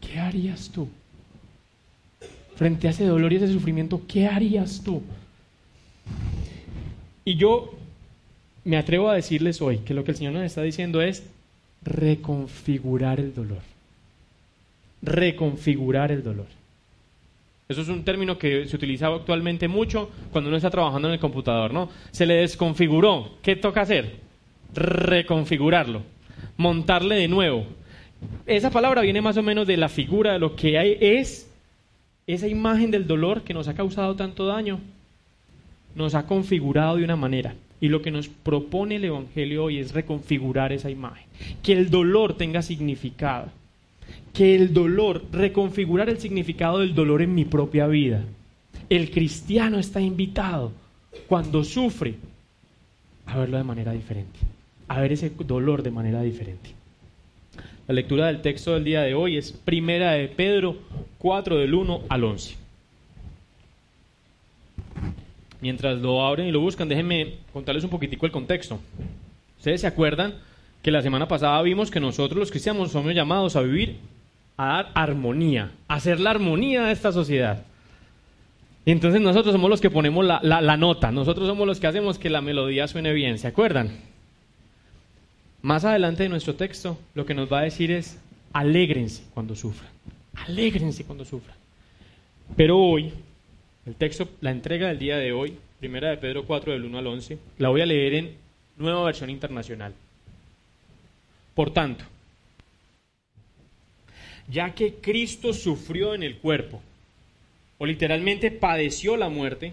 ¿qué 0.00 0.20
harías 0.20 0.70
tú? 0.70 0.88
Frente 2.56 2.86
a 2.86 2.90
ese 2.90 3.04
dolor 3.04 3.32
y 3.32 3.36
ese 3.36 3.52
sufrimiento, 3.52 4.02
¿qué 4.06 4.26
harías 4.26 4.82
tú? 4.84 5.02
Y 7.24 7.36
yo 7.36 7.74
me 8.64 8.76
atrevo 8.76 9.08
a 9.08 9.14
decirles 9.14 9.60
hoy 9.60 9.78
que 9.78 9.94
lo 9.94 10.04
que 10.04 10.12
el 10.12 10.16
Señor 10.16 10.32
nos 10.34 10.44
está 10.44 10.62
diciendo 10.62 11.02
es 11.02 11.24
reconfigurar 11.82 13.20
el 13.20 13.34
dolor. 13.34 13.62
Reconfigurar 15.02 16.12
el 16.12 16.22
dolor. 16.22 16.46
Eso 17.68 17.80
es 17.80 17.88
un 17.88 18.04
término 18.04 18.38
que 18.38 18.66
se 18.66 18.76
utiliza 18.76 19.06
actualmente 19.06 19.68
mucho 19.68 20.10
cuando 20.32 20.48
uno 20.48 20.58
está 20.58 20.70
trabajando 20.70 21.08
en 21.08 21.14
el 21.14 21.20
computador, 21.20 21.72
¿no? 21.72 21.88
Se 22.10 22.26
le 22.26 22.34
desconfiguró. 22.34 23.36
¿Qué 23.42 23.56
toca 23.56 23.82
hacer? 23.82 24.16
Reconfigurarlo. 24.74 26.02
Montarle 26.58 27.16
de 27.16 27.28
nuevo. 27.28 27.66
Esa 28.46 28.70
palabra 28.70 29.00
viene 29.00 29.22
más 29.22 29.36
o 29.38 29.42
menos 29.42 29.66
de 29.66 29.78
la 29.78 29.88
figura 29.88 30.34
de 30.34 30.38
lo 30.38 30.56
que 30.56 30.98
es 31.00 31.50
esa 32.26 32.48
imagen 32.48 32.90
del 32.90 33.06
dolor 33.06 33.42
que 33.42 33.54
nos 33.54 33.68
ha 33.68 33.74
causado 33.74 34.16
tanto 34.16 34.46
daño, 34.46 34.80
nos 35.94 36.14
ha 36.14 36.26
configurado 36.26 36.96
de 36.96 37.04
una 37.04 37.16
manera. 37.16 37.54
Y 37.80 37.88
lo 37.88 38.00
que 38.00 38.10
nos 38.10 38.28
propone 38.28 38.96
el 38.96 39.04
Evangelio 39.04 39.64
hoy 39.64 39.78
es 39.78 39.92
reconfigurar 39.92 40.72
esa 40.72 40.90
imagen. 40.90 41.26
Que 41.62 41.72
el 41.72 41.90
dolor 41.90 42.36
tenga 42.36 42.62
significado. 42.62 43.48
Que 44.32 44.54
el 44.54 44.72
dolor, 44.72 45.24
reconfigurar 45.32 46.08
el 46.08 46.18
significado 46.18 46.78
del 46.78 46.94
dolor 46.94 47.20
en 47.20 47.34
mi 47.34 47.44
propia 47.44 47.86
vida. 47.86 48.24
El 48.88 49.10
cristiano 49.10 49.78
está 49.78 50.00
invitado, 50.00 50.72
cuando 51.26 51.62
sufre, 51.62 52.14
a 53.26 53.36
verlo 53.38 53.58
de 53.58 53.64
manera 53.64 53.92
diferente. 53.92 54.38
A 54.88 55.00
ver 55.00 55.12
ese 55.12 55.30
dolor 55.30 55.82
de 55.82 55.90
manera 55.90 56.22
diferente. 56.22 56.70
La 57.86 57.92
lectura 57.92 58.28
del 58.28 58.40
texto 58.40 58.72
del 58.72 58.84
día 58.84 59.02
de 59.02 59.12
hoy 59.12 59.36
es 59.36 59.52
Primera 59.52 60.12
de 60.12 60.28
Pedro 60.28 60.78
4 61.18 61.58
del 61.58 61.74
1 61.74 62.04
al 62.08 62.24
11. 62.24 62.56
Mientras 65.60 65.98
lo 65.98 66.24
abren 66.24 66.46
y 66.46 66.52
lo 66.52 66.60
buscan, 66.60 66.88
déjenme 66.88 67.34
contarles 67.52 67.84
un 67.84 67.90
poquitico 67.90 68.24
el 68.24 68.32
contexto. 68.32 68.80
Ustedes 69.58 69.82
se 69.82 69.86
acuerdan 69.86 70.32
que 70.80 70.90
la 70.90 71.02
semana 71.02 71.28
pasada 71.28 71.60
vimos 71.60 71.90
que 71.90 72.00
nosotros 72.00 72.38
los 72.38 72.50
cristianos 72.50 72.90
somos 72.90 73.14
llamados 73.14 73.54
a 73.54 73.60
vivir, 73.60 73.96
a 74.56 74.66
dar 74.66 74.90
armonía, 74.94 75.70
a 75.86 75.96
hacer 75.96 76.20
la 76.20 76.30
armonía 76.30 76.84
de 76.84 76.92
esta 76.92 77.12
sociedad. 77.12 77.64
Y 78.86 78.92
entonces 78.92 79.20
nosotros 79.20 79.52
somos 79.52 79.68
los 79.68 79.82
que 79.82 79.90
ponemos 79.90 80.24
la, 80.24 80.40
la 80.42 80.76
nota, 80.78 81.12
nosotros 81.12 81.46
somos 81.46 81.66
los 81.66 81.80
que 81.80 81.86
hacemos 81.86 82.18
que 82.18 82.30
la 82.30 82.40
melodía 82.40 82.88
suene 82.88 83.12
bien, 83.12 83.38
¿se 83.38 83.48
acuerdan? 83.48 84.13
Más 85.64 85.86
adelante 85.86 86.24
en 86.24 86.30
nuestro 86.30 86.56
texto, 86.56 86.98
lo 87.14 87.24
que 87.24 87.32
nos 87.32 87.50
va 87.50 87.60
a 87.60 87.62
decir 87.62 87.90
es, 87.90 88.18
alégrense 88.52 89.24
cuando 89.32 89.56
sufran, 89.56 89.90
alégrense 90.34 91.06
cuando 91.06 91.24
sufran. 91.24 91.56
Pero 92.54 92.78
hoy, 92.78 93.10
el 93.86 93.94
texto, 93.94 94.28
la 94.42 94.50
entrega 94.50 94.88
del 94.88 94.98
día 94.98 95.16
de 95.16 95.32
hoy, 95.32 95.56
primera 95.80 96.10
de 96.10 96.18
Pedro 96.18 96.44
4 96.44 96.74
del 96.74 96.84
1 96.84 96.98
al 96.98 97.06
11, 97.06 97.38
la 97.56 97.70
voy 97.70 97.80
a 97.80 97.86
leer 97.86 98.12
en 98.12 98.34
nueva 98.76 99.04
versión 99.04 99.30
internacional. 99.30 99.94
Por 101.54 101.72
tanto, 101.72 102.04
ya 104.48 104.74
que 104.74 104.96
Cristo 104.96 105.54
sufrió 105.54 106.14
en 106.14 106.24
el 106.24 106.36
cuerpo, 106.36 106.82
o 107.78 107.86
literalmente 107.86 108.50
padeció 108.50 109.16
la 109.16 109.30
muerte, 109.30 109.72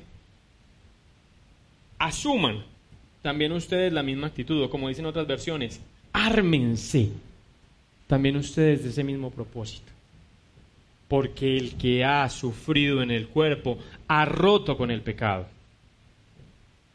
asuman 2.00 2.71
también 3.22 3.52
ustedes 3.52 3.94
la 3.94 4.04
misma 4.04 4.28
actitud, 4.28 4.64
o 4.64 4.70
como 4.70 4.90
dicen 4.90 5.06
otras 5.06 5.28
versiones, 5.28 5.82
ármense 6.14 7.10
también 8.08 8.36
ustedes 8.36 8.84
de 8.84 8.90
ese 8.90 9.04
mismo 9.04 9.30
propósito. 9.30 9.92
Porque 11.08 11.58
el 11.58 11.76
que 11.76 12.04
ha 12.04 12.28
sufrido 12.30 13.02
en 13.02 13.12
el 13.12 13.28
cuerpo 13.28 13.78
ha 14.08 14.26
roto 14.26 14.78
con 14.78 14.92
el 14.92 15.02
pecado. 15.02 15.48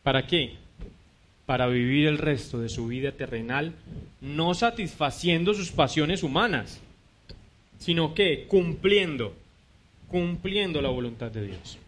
¿Para 0.02 0.26
qué? 0.26 0.54
Para 1.47 1.66
vivir 1.68 2.06
el 2.06 2.18
resto 2.18 2.59
de 2.59 2.68
su 2.68 2.87
vida 2.87 3.12
terrenal 3.12 3.73
no 4.21 4.54
satisfaciendo 4.54 5.54
sus 5.54 5.71
pasiones 5.71 6.23
humanas, 6.23 6.80
sino 7.78 8.14
que 8.14 8.47
cumpliendo, 8.47 9.35
cumpliendo 10.09 10.83
la 10.83 10.88
voluntad 10.88 11.30
de 11.30 11.47
Dios. 11.47 11.78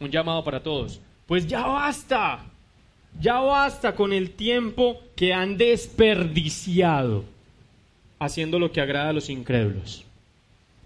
Un 0.00 0.10
llamado 0.10 0.44
para 0.44 0.62
todos. 0.62 1.00
Pues 1.26 1.46
ya 1.46 1.66
basta 1.66 2.44
ya 3.20 3.40
basta 3.40 3.94
con 3.94 4.12
el 4.12 4.30
tiempo 4.30 5.00
que 5.16 5.32
han 5.32 5.56
desperdiciado 5.56 7.24
haciendo 8.18 8.58
lo 8.58 8.72
que 8.72 8.80
agrada 8.80 9.10
a 9.10 9.12
los 9.12 9.30
incrédulos, 9.30 10.04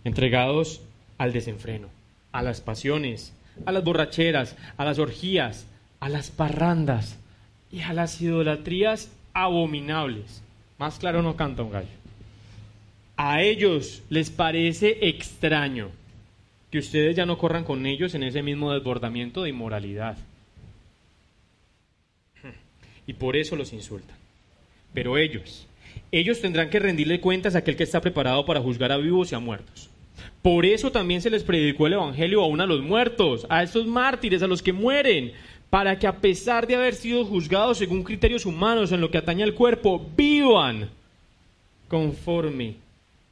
entregados 0.04 0.80
al 1.18 1.32
desenfreno, 1.32 1.88
a 2.32 2.42
las 2.42 2.61
pasiones, 2.61 3.32
a 3.64 3.73
las 3.73 3.85
borracheras, 3.85 4.56
a 4.76 4.85
las 4.85 4.99
orgías, 4.99 5.66
a 6.00 6.08
las 6.08 6.30
parrandas 6.30 7.18
y 7.70 7.80
a 7.80 7.92
las 7.92 8.20
idolatrías 8.20 9.11
abominables. 9.35 10.42
Más 10.78 10.99
claro 10.99 11.23
no 11.23 11.37
canta 11.37 11.62
un 11.62 11.73
gallo. 11.73 11.88
A 13.16 13.42
ellos 13.42 14.02
les 14.11 14.30
parece 14.30 15.08
extraño 15.08 15.90
que 16.70 16.78
ustedes 16.78 17.16
ya 17.16 17.26
no 17.26 17.38
corran 17.38 17.64
con 17.64 17.87
ellos 17.87 18.14
en 18.14 18.23
ese 18.23 18.42
mismo 18.42 18.73
desbordamiento 18.73 19.42
de 19.42 19.50
inmoralidad 19.50 20.16
y 23.09 23.15
por 23.15 23.37
eso 23.37 23.57
los 23.57 23.73
insultan. 23.73 24.17
Pero 24.95 25.19
ellos, 25.19 25.67
ellos 26.12 26.41
tendrán 26.41 26.71
que 26.71 26.79
rendirle 26.79 27.21
cuentas 27.21 27.55
a 27.55 27.59
aquel 27.59 27.75
que 27.75 27.83
está 27.83 28.00
preparado 28.00 28.45
para 28.45 28.61
juzgar 28.61 28.93
a 28.93 28.99
vivos 28.99 29.33
y 29.33 29.35
a 29.35 29.41
muertos. 29.41 29.91
Por 30.43 30.67
eso 30.67 30.93
también 30.93 31.23
se 31.23 31.31
les 31.31 31.43
predicó 31.43 31.87
el 31.87 31.95
Evangelio 31.95 32.43
aún 32.43 32.61
a 32.61 32.67
los 32.67 32.83
muertos, 32.83 33.47
a 33.49 33.62
estos 33.62 33.87
mártires, 33.87 34.43
a 34.43 34.47
los 34.47 34.62
que 34.62 34.75
mueren, 34.75 35.33
para 35.71 35.99
que 35.99 36.07
a 36.07 36.19
pesar 36.19 36.67
de 36.67 36.77
haber 36.77 36.95
sido 36.95 37.25
juzgados 37.25 37.79
según 37.79 38.05
criterios 38.05 38.45
humanos 38.45 38.93
en 38.93 39.00
lo 39.00 39.11
que 39.11 39.19
atañe 39.19 39.43
al 39.43 39.55
cuerpo, 39.55 40.07
vivan 40.15 40.91
conforme 41.88 42.77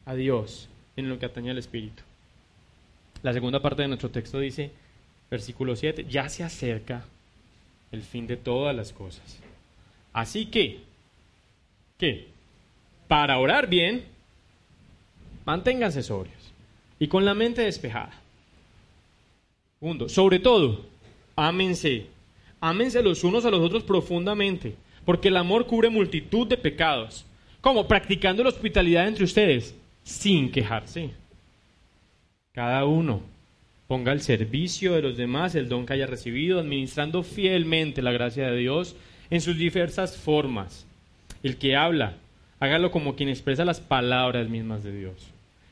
a 0.07 0.15
Dios 0.15 0.69
en 0.97 1.11
lo 1.11 1.19
que 1.19 1.27
atañe 1.27 1.51
al 1.51 1.59
Espíritu. 1.59 2.03
La 3.23 3.35
segunda 3.35 3.61
parte 3.61 3.83
de 3.83 3.89
nuestro 3.89 4.11
texto 4.11 4.41
dice, 4.41 4.71
versículo 5.31 5.77
7, 5.77 6.07
ya 6.09 6.31
se 6.31 6.45
acerca 6.45 7.05
el 7.93 8.03
fin 8.03 8.27
de 8.27 8.37
todas 8.37 8.75
las 8.75 8.93
cosas. 8.93 9.46
Así 10.17 10.47
que. 10.47 10.81
Para 13.07 13.39
orar 13.39 13.69
bien, 13.69 14.03
manténganse 15.45 16.03
sobrios 16.03 16.53
y 16.99 17.07
con 17.07 17.27
la 17.27 17.35
mente 17.35 17.61
despejada. 17.63 18.13
Segundo, 19.79 20.09
sobre 20.09 20.39
todo, 20.39 20.87
ámense. 21.37 22.07
Ámense 22.61 23.03
los 23.03 23.25
unos 23.25 23.45
a 23.45 23.51
los 23.51 23.61
otros 23.61 23.85
profundamente, 23.85 24.75
porque 25.05 25.29
el 25.29 25.37
amor 25.37 25.67
cubre 25.67 25.91
multitud 25.91 26.47
de 26.47 26.57
pecados. 26.57 27.27
como 27.61 27.87
Practicando 27.87 28.43
la 28.43 28.49
hospitalidad 28.49 29.07
entre 29.07 29.25
ustedes, 29.25 29.75
sin 30.03 30.51
quejarse. 30.51 31.11
Cada 32.53 32.87
uno 32.87 33.21
ponga 33.87 34.13
al 34.13 34.23
servicio 34.23 34.95
de 34.95 35.03
los 35.03 35.19
demás 35.19 35.55
el 35.55 35.69
don 35.69 35.85
que 35.85 35.93
haya 35.93 36.07
recibido, 36.07 36.59
administrando 36.59 37.23
fielmente 37.23 38.01
la 38.01 38.13
gracia 38.13 38.47
de 38.51 38.57
Dios 38.57 38.97
en 39.31 39.41
sus 39.41 39.57
diversas 39.57 40.17
formas. 40.17 40.87
El 41.43 41.57
que 41.57 41.77
habla, 41.77 42.15
hágalo 42.61 42.91
como 42.91 43.17
quien 43.17 43.29
expresa 43.29 43.65
las 43.65 43.81
palabras 43.81 44.49
mismas 44.49 44.83
de 44.83 44.97
Dios. 44.97 45.15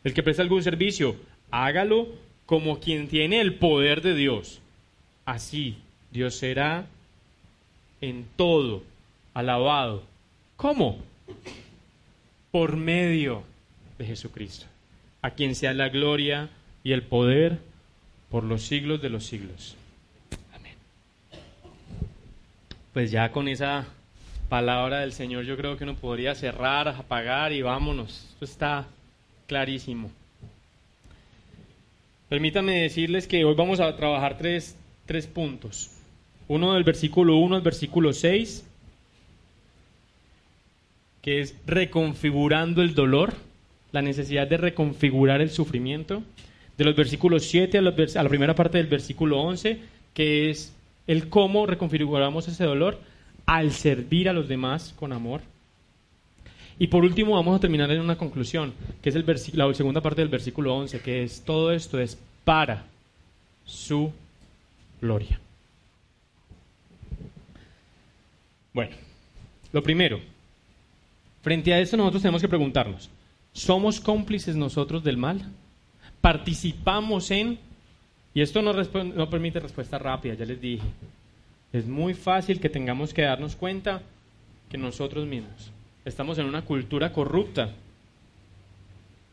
El 0.05 0.15
que 0.15 0.23
presta 0.23 0.43
algún 0.43 0.63
servicio, 0.63 1.17
hágalo 1.51 2.09
como 2.47 2.81
quien 2.81 3.09
tiene 3.09 3.41
el 3.41 3.55
poder 3.55 4.03
de 4.03 4.15
Dios. 4.15 4.61
Así 5.25 5.77
Dios 6.11 6.35
será 6.35 6.87
en 8.01 8.27
todo 8.37 8.83
alabado. 9.33 10.03
¿Cómo? 10.57 10.99
Por 12.51 12.77
medio 12.77 13.43
de 13.99 14.07
Jesucristo, 14.07 14.67
a 15.23 15.31
quien 15.31 15.55
sea 15.55 15.73
la 15.73 15.89
gloria 15.89 16.51
y 16.85 16.93
el 16.93 17.03
poder 17.03 17.59
por 18.31 18.45
los 18.45 18.63
siglos 18.63 19.01
de 19.01 19.11
los 19.11 19.25
siglos. 19.25 19.75
Amén. 20.55 20.75
Pues 22.95 23.11
ya 23.11 23.33
con 23.33 23.49
esa 23.49 23.87
palabra 24.49 25.01
del 25.01 25.13
Señor 25.13 25.45
yo 25.45 25.57
creo 25.57 25.77
que 25.77 25.83
uno 25.83 25.97
podría 25.97 26.37
cerrar, 26.37 26.87
apagar 26.87 27.53
y 27.53 27.61
vámonos. 27.61 28.25
Esto 28.35 28.45
está 28.45 28.87
clarísimo. 29.49 30.13
Permítanme 32.29 32.83
decirles 32.83 33.27
que 33.27 33.45
hoy 33.45 33.55
vamos 33.57 33.81
a 33.81 33.97
trabajar 33.97 34.39
tres, 34.39 34.77
tres 35.07 35.27
puntos. 35.27 35.91
Uno 36.47 36.75
del 36.75 36.85
versículo 36.85 37.37
1 37.39 37.57
al 37.57 37.63
versículo 37.63 38.13
6, 38.13 38.65
que 41.21 41.41
es 41.41 41.57
reconfigurando 41.67 42.81
el 42.81 42.95
dolor, 42.95 43.35
la 43.91 44.03
necesidad 44.03 44.47
de 44.47 44.57
reconfigurar 44.57 45.41
el 45.41 45.51
sufrimiento 45.51 46.23
de 46.79 46.85
los 46.85 46.95
versículos 46.95 47.43
7 47.47 47.77
a, 47.77 47.83
la 47.83 48.29
primera 48.29 48.55
parte 48.55 48.79
del 48.79 48.87
versículo 48.87 49.41
11, 49.41 49.81
que 50.15 50.51
es 50.51 50.73
el 51.07 51.29
cómo 51.29 51.67
reconfiguramos 51.67 52.49
ese 52.49 52.65
dolor 52.65 52.99
al 53.47 53.73
servir 53.73 54.29
a 54.29 54.33
los 54.33 54.49
demás 54.49 54.95
con 54.97 55.13
amor. 55.13 55.43
Y 56.79 56.89
por 56.89 57.05
último 57.05 57.35
vamos 57.35 57.57
a 57.57 57.61
terminar 57.61 57.91
en 57.91 58.01
una 58.01 58.17
conclusión, 58.17 58.73
que 59.03 59.11
es 59.11 59.15
el 59.15 59.25
la 59.53 59.73
segunda 59.75 60.01
parte 60.01 60.23
del 60.23 60.29
versículo 60.29 60.75
11, 60.75 61.01
que 61.01 61.23
es 61.23 61.43
todo 61.45 61.73
esto 61.73 62.01
es 62.01 62.19
para 62.45 62.85
su 63.65 64.13
gloria. 65.01 65.41
Bueno, 68.73 68.97
lo 69.73 69.83
primero, 69.83 70.19
frente 71.43 71.73
a 71.73 71.79
esto 71.79 71.97
nosotros 71.97 72.23
tenemos 72.23 72.43
que 72.43 72.49
preguntarnos, 72.49 73.09
¿somos 73.53 74.01
cómplices 74.01 74.57
nosotros 74.57 75.05
del 75.05 75.17
mal? 75.17 75.49
participamos 76.25 77.31
en, 77.31 77.59
y 78.35 78.43
esto 78.43 78.61
no, 78.61 78.73
no 78.73 79.31
permite 79.31 79.61
respuesta 79.61 79.99
rápida, 79.99 80.35
ya 80.35 80.45
les 80.45 80.61
dije, 80.61 80.85
es 81.73 81.87
muy 81.87 82.15
fácil 82.15 82.61
que 82.61 82.69
tengamos 82.69 83.15
que 83.15 83.23
darnos 83.23 83.57
cuenta 83.57 84.03
que 84.69 84.77
nosotros 84.77 85.27
mismos 85.27 85.71
estamos 86.05 86.39
en 86.39 86.47
una 86.47 86.63
cultura 86.63 87.13
corrupta 87.13 87.71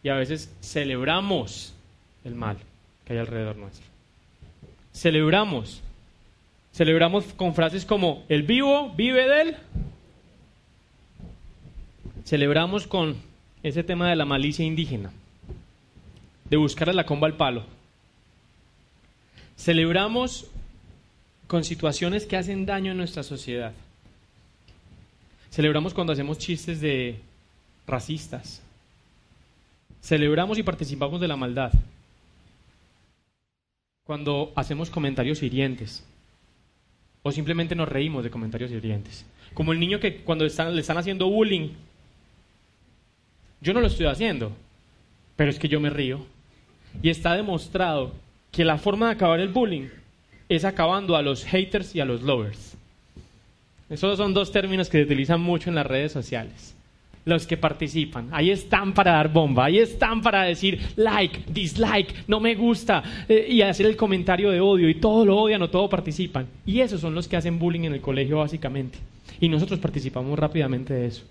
y 0.04 0.10
a 0.10 0.16
veces 0.16 0.52
celebramos 0.62 1.74
el 2.24 2.36
mal 2.36 2.58
que 3.06 3.14
hay 3.14 3.20
alrededor 3.20 3.56
nuestro. 3.56 3.86
Celebramos, 4.94 5.82
celebramos 6.74 7.26
con 7.34 7.54
frases 7.54 7.86
como 7.86 8.24
el 8.30 8.44
vivo 8.44 8.92
vive 8.96 9.28
de 9.28 9.42
él. 9.42 9.58
Celebramos 12.26 12.88
con 12.88 13.16
ese 13.64 13.84
tema 13.84 14.10
de 14.10 14.16
la 14.16 14.26
malicia 14.26 14.66
indígena 14.66 15.12
de 16.50 16.58
buscar 16.58 16.94
la 16.94 17.06
comba 17.06 17.28
al 17.28 17.38
palo. 17.38 17.64
Celebramos 19.62 20.48
con 21.46 21.64
situaciones 21.64 22.26
que 22.26 22.36
hacen 22.36 22.66
daño 22.66 22.94
en 22.94 22.98
nuestra 22.98 23.22
sociedad. 23.22 23.74
Celebramos 25.52 25.94
cuando 25.94 26.14
hacemos 26.14 26.40
chistes 26.40 26.82
de 26.82 27.20
racistas. 27.86 28.60
Celebramos 30.02 30.58
y 30.58 30.64
participamos 30.64 31.22
de 31.22 31.28
la 31.28 31.36
maldad. 31.36 31.72
Cuando 34.04 34.52
hacemos 34.56 34.90
comentarios 34.90 35.44
hirientes. 35.44 36.04
O 37.22 37.32
simplemente 37.32 37.76
nos 37.76 37.88
reímos 37.88 38.24
de 38.24 38.32
comentarios 38.32 38.72
hirientes. 38.72 39.28
Como 39.54 39.74
el 39.74 39.80
niño 39.80 40.00
que 40.00 40.24
cuando 40.24 40.44
le 40.44 40.80
están 40.82 40.98
haciendo 40.98 41.30
bullying. 41.30 41.70
Yo 43.62 43.74
no 43.76 43.80
lo 43.80 43.86
estoy 43.86 44.08
haciendo, 44.08 44.54
pero 45.36 45.52
es 45.52 45.60
que 45.60 45.68
yo 45.68 45.80
me 45.80 45.92
río. 45.92 46.26
Y 47.04 47.12
está 47.12 47.36
demostrado 47.36 48.12
que 48.52 48.66
la 48.66 48.78
forma 48.78 49.08
de 49.08 49.14
acabar 49.14 49.40
el 49.40 49.50
bullying 49.50 49.88
es 50.50 50.66
acabando 50.66 51.16
a 51.16 51.22
los 51.22 51.46
haters 51.46 51.96
y 51.96 52.02
a 52.02 52.06
los 52.06 52.22
lovers. 52.22 52.76
Esos 53.90 54.18
son 54.18 54.34
dos 54.34 54.52
términos 54.52 54.90
que 54.90 55.00
se 55.00 55.04
utilizan 55.04 55.42
mucho 55.42 55.70
en 55.70 55.76
las 55.76 55.86
redes 55.86 56.12
sociales. 56.12 56.76
Los 57.24 57.46
que 57.46 57.56
participan, 57.56 58.30
ahí 58.32 58.50
están 58.50 58.94
para 58.94 59.12
dar 59.12 59.32
bomba, 59.32 59.66
ahí 59.66 59.78
están 59.78 60.22
para 60.22 60.44
decir 60.44 60.80
like, 60.96 61.44
dislike, 61.48 62.28
no 62.28 62.40
me 62.40 62.56
gusta 62.56 63.04
eh, 63.30 63.46
y 63.48 63.62
hacer 63.62 63.86
el 63.86 63.96
comentario 63.96 64.50
de 64.50 64.60
odio 64.60 64.90
y 64.90 64.96
todo 64.96 65.24
lo 65.24 65.38
odian 65.38 65.62
o 65.62 65.70
todo 65.70 65.88
participan. 65.88 66.48
Y 66.66 66.80
esos 66.80 67.00
son 67.00 67.14
los 67.14 67.28
que 67.28 67.38
hacen 67.38 67.60
bullying 67.60 67.84
en 67.84 67.94
el 67.94 68.02
colegio 68.02 68.40
básicamente. 68.40 68.98
Y 69.40 69.50
nosotros 69.50 69.80
participamos 69.80 70.38
rápidamente 70.38 70.94
de 70.94 71.08
eso. 71.08 71.24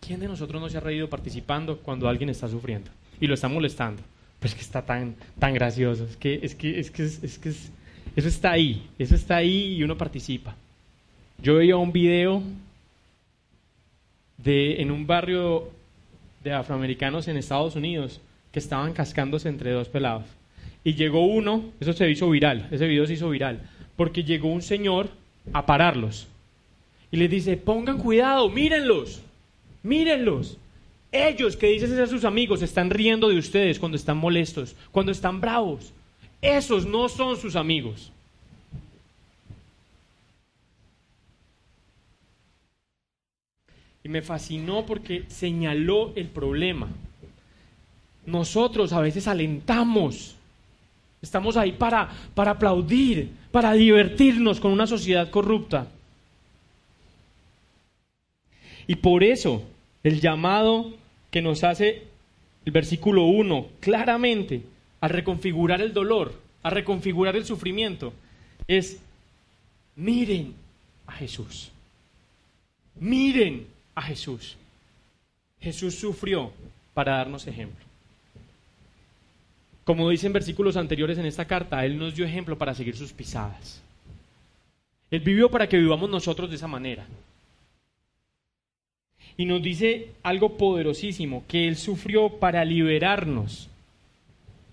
¿Quién 0.00 0.20
de 0.20 0.28
nosotros 0.28 0.60
no 0.60 0.70
se 0.70 0.78
ha 0.78 0.80
reído 0.80 1.08
participando 1.08 1.76
cuando 1.78 2.08
alguien 2.08 2.30
está 2.30 2.48
sufriendo? 2.48 2.90
y 3.20 3.26
lo 3.26 3.34
está 3.34 3.48
molestando. 3.48 4.02
Pues 4.40 4.54
que 4.54 4.60
está 4.60 4.82
tan, 4.82 5.16
tan 5.38 5.54
gracioso. 5.54 6.04
Es 6.04 6.16
que, 6.16 6.40
es 6.42 6.54
que, 6.54 6.78
es 6.78 6.90
que, 6.90 7.04
es, 7.04 7.38
que 7.38 7.48
eso 7.48 8.28
está 8.28 8.52
ahí. 8.52 8.88
Eso 8.98 9.14
está 9.14 9.36
ahí 9.36 9.76
y 9.76 9.82
uno 9.82 9.96
participa. 9.98 10.54
Yo 11.42 11.56
veía 11.56 11.76
un 11.76 11.92
video 11.92 12.42
de, 14.38 14.80
en 14.80 14.90
un 14.90 15.06
barrio 15.06 15.70
de 16.42 16.52
afroamericanos 16.52 17.28
en 17.28 17.36
Estados 17.36 17.76
Unidos 17.76 18.20
que 18.52 18.58
estaban 18.58 18.92
cascándose 18.92 19.48
entre 19.48 19.72
dos 19.72 19.88
pelados. 19.88 20.24
Y 20.84 20.94
llegó 20.94 21.26
uno, 21.26 21.64
eso 21.80 21.92
se 21.92 22.10
hizo 22.10 22.30
viral, 22.30 22.68
ese 22.70 22.86
video 22.86 23.06
se 23.06 23.14
hizo 23.14 23.28
viral, 23.28 23.60
porque 23.96 24.24
llegó 24.24 24.48
un 24.48 24.62
señor 24.62 25.10
a 25.52 25.66
pararlos. 25.66 26.28
Y 27.10 27.16
les 27.16 27.30
dice, 27.30 27.56
pongan 27.56 27.98
cuidado, 27.98 28.48
mírenlos, 28.48 29.22
mírenlos. 29.82 30.58
Ellos 31.10 31.56
que 31.56 31.68
dicen 31.68 31.88
ser 31.88 32.08
sus 32.08 32.24
amigos 32.24 32.60
están 32.60 32.90
riendo 32.90 33.28
de 33.28 33.38
ustedes 33.38 33.78
cuando 33.78 33.96
están 33.96 34.18
molestos, 34.18 34.76
cuando 34.92 35.12
están 35.12 35.40
bravos. 35.40 35.92
Esos 36.42 36.86
no 36.86 37.08
son 37.08 37.36
sus 37.36 37.56
amigos. 37.56 38.12
Y 44.04 44.08
me 44.08 44.22
fascinó 44.22 44.84
porque 44.84 45.24
señaló 45.28 46.12
el 46.14 46.28
problema. 46.28 46.88
Nosotros 48.26 48.92
a 48.92 49.00
veces 49.00 49.26
alentamos. 49.26 50.36
Estamos 51.22 51.56
ahí 51.56 51.72
para, 51.72 52.10
para 52.34 52.52
aplaudir, 52.52 53.30
para 53.50 53.72
divertirnos 53.72 54.60
con 54.60 54.72
una 54.72 54.86
sociedad 54.86 55.30
corrupta. 55.30 55.88
Y 58.86 58.94
por 58.96 59.24
eso 59.24 59.64
el 60.02 60.20
llamado 60.20 60.92
que 61.30 61.42
nos 61.42 61.64
hace 61.64 62.04
el 62.64 62.72
versículo 62.72 63.24
1 63.24 63.68
claramente 63.80 64.62
a 65.00 65.08
reconfigurar 65.08 65.80
el 65.80 65.92
dolor, 65.92 66.34
a 66.62 66.70
reconfigurar 66.70 67.36
el 67.36 67.44
sufrimiento, 67.44 68.12
es 68.66 68.98
miren 69.96 70.54
a 71.06 71.12
Jesús. 71.12 71.70
Miren 73.00 73.66
a 73.94 74.02
Jesús. 74.02 74.56
Jesús 75.60 75.94
sufrió 75.94 76.52
para 76.94 77.16
darnos 77.16 77.46
ejemplo. 77.46 77.84
Como 79.84 80.10
dicen 80.10 80.32
versículos 80.32 80.76
anteriores 80.76 81.16
en 81.16 81.26
esta 81.26 81.46
carta, 81.46 81.84
Él 81.84 81.98
nos 81.98 82.14
dio 82.14 82.26
ejemplo 82.26 82.58
para 82.58 82.74
seguir 82.74 82.96
sus 82.96 83.12
pisadas. 83.12 83.80
Él 85.10 85.20
vivió 85.20 85.50
para 85.50 85.68
que 85.68 85.78
vivamos 85.78 86.10
nosotros 86.10 86.50
de 86.50 86.56
esa 86.56 86.68
manera. 86.68 87.06
Y 89.38 89.46
nos 89.46 89.62
dice 89.62 90.10
algo 90.24 90.56
poderosísimo, 90.56 91.44
que 91.46 91.68
Él 91.68 91.76
sufrió 91.76 92.28
para 92.28 92.64
liberarnos. 92.64 93.68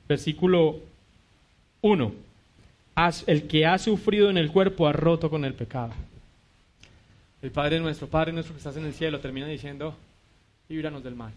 Versículo 0.09 0.79
1. 1.81 2.11
El 3.27 3.47
que 3.47 3.67
ha 3.67 3.77
sufrido 3.77 4.31
en 4.31 4.37
el 4.37 4.51
cuerpo 4.51 4.87
ha 4.87 4.91
roto 4.91 5.29
con 5.29 5.45
el 5.45 5.53
pecado. 5.53 5.93
El 7.43 7.51
Padre 7.51 7.79
nuestro, 7.79 8.07
Padre 8.07 8.33
nuestro 8.33 8.55
que 8.55 8.57
estás 8.57 8.75
en 8.77 8.85
el 8.85 8.93
cielo, 8.95 9.19
termina 9.19 9.45
diciendo, 9.45 9.95
líbranos 10.67 11.03
del 11.03 11.13
mal. 11.13 11.31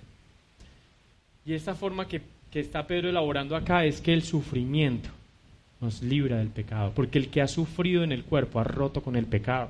Y 1.44 1.52
esta 1.52 1.74
forma 1.74 2.08
que, 2.08 2.22
que 2.50 2.60
está 2.60 2.86
Pedro 2.86 3.10
elaborando 3.10 3.56
acá 3.56 3.84
es 3.84 4.00
que 4.00 4.14
el 4.14 4.22
sufrimiento 4.22 5.10
nos 5.82 6.00
libra 6.00 6.38
del 6.38 6.48
pecado, 6.48 6.92
porque 6.94 7.18
el 7.18 7.28
que 7.28 7.42
ha 7.42 7.46
sufrido 7.46 8.02
en 8.04 8.12
el 8.12 8.24
cuerpo 8.24 8.58
ha 8.58 8.64
roto 8.64 9.02
con 9.02 9.16
el 9.16 9.26
pecado. 9.26 9.68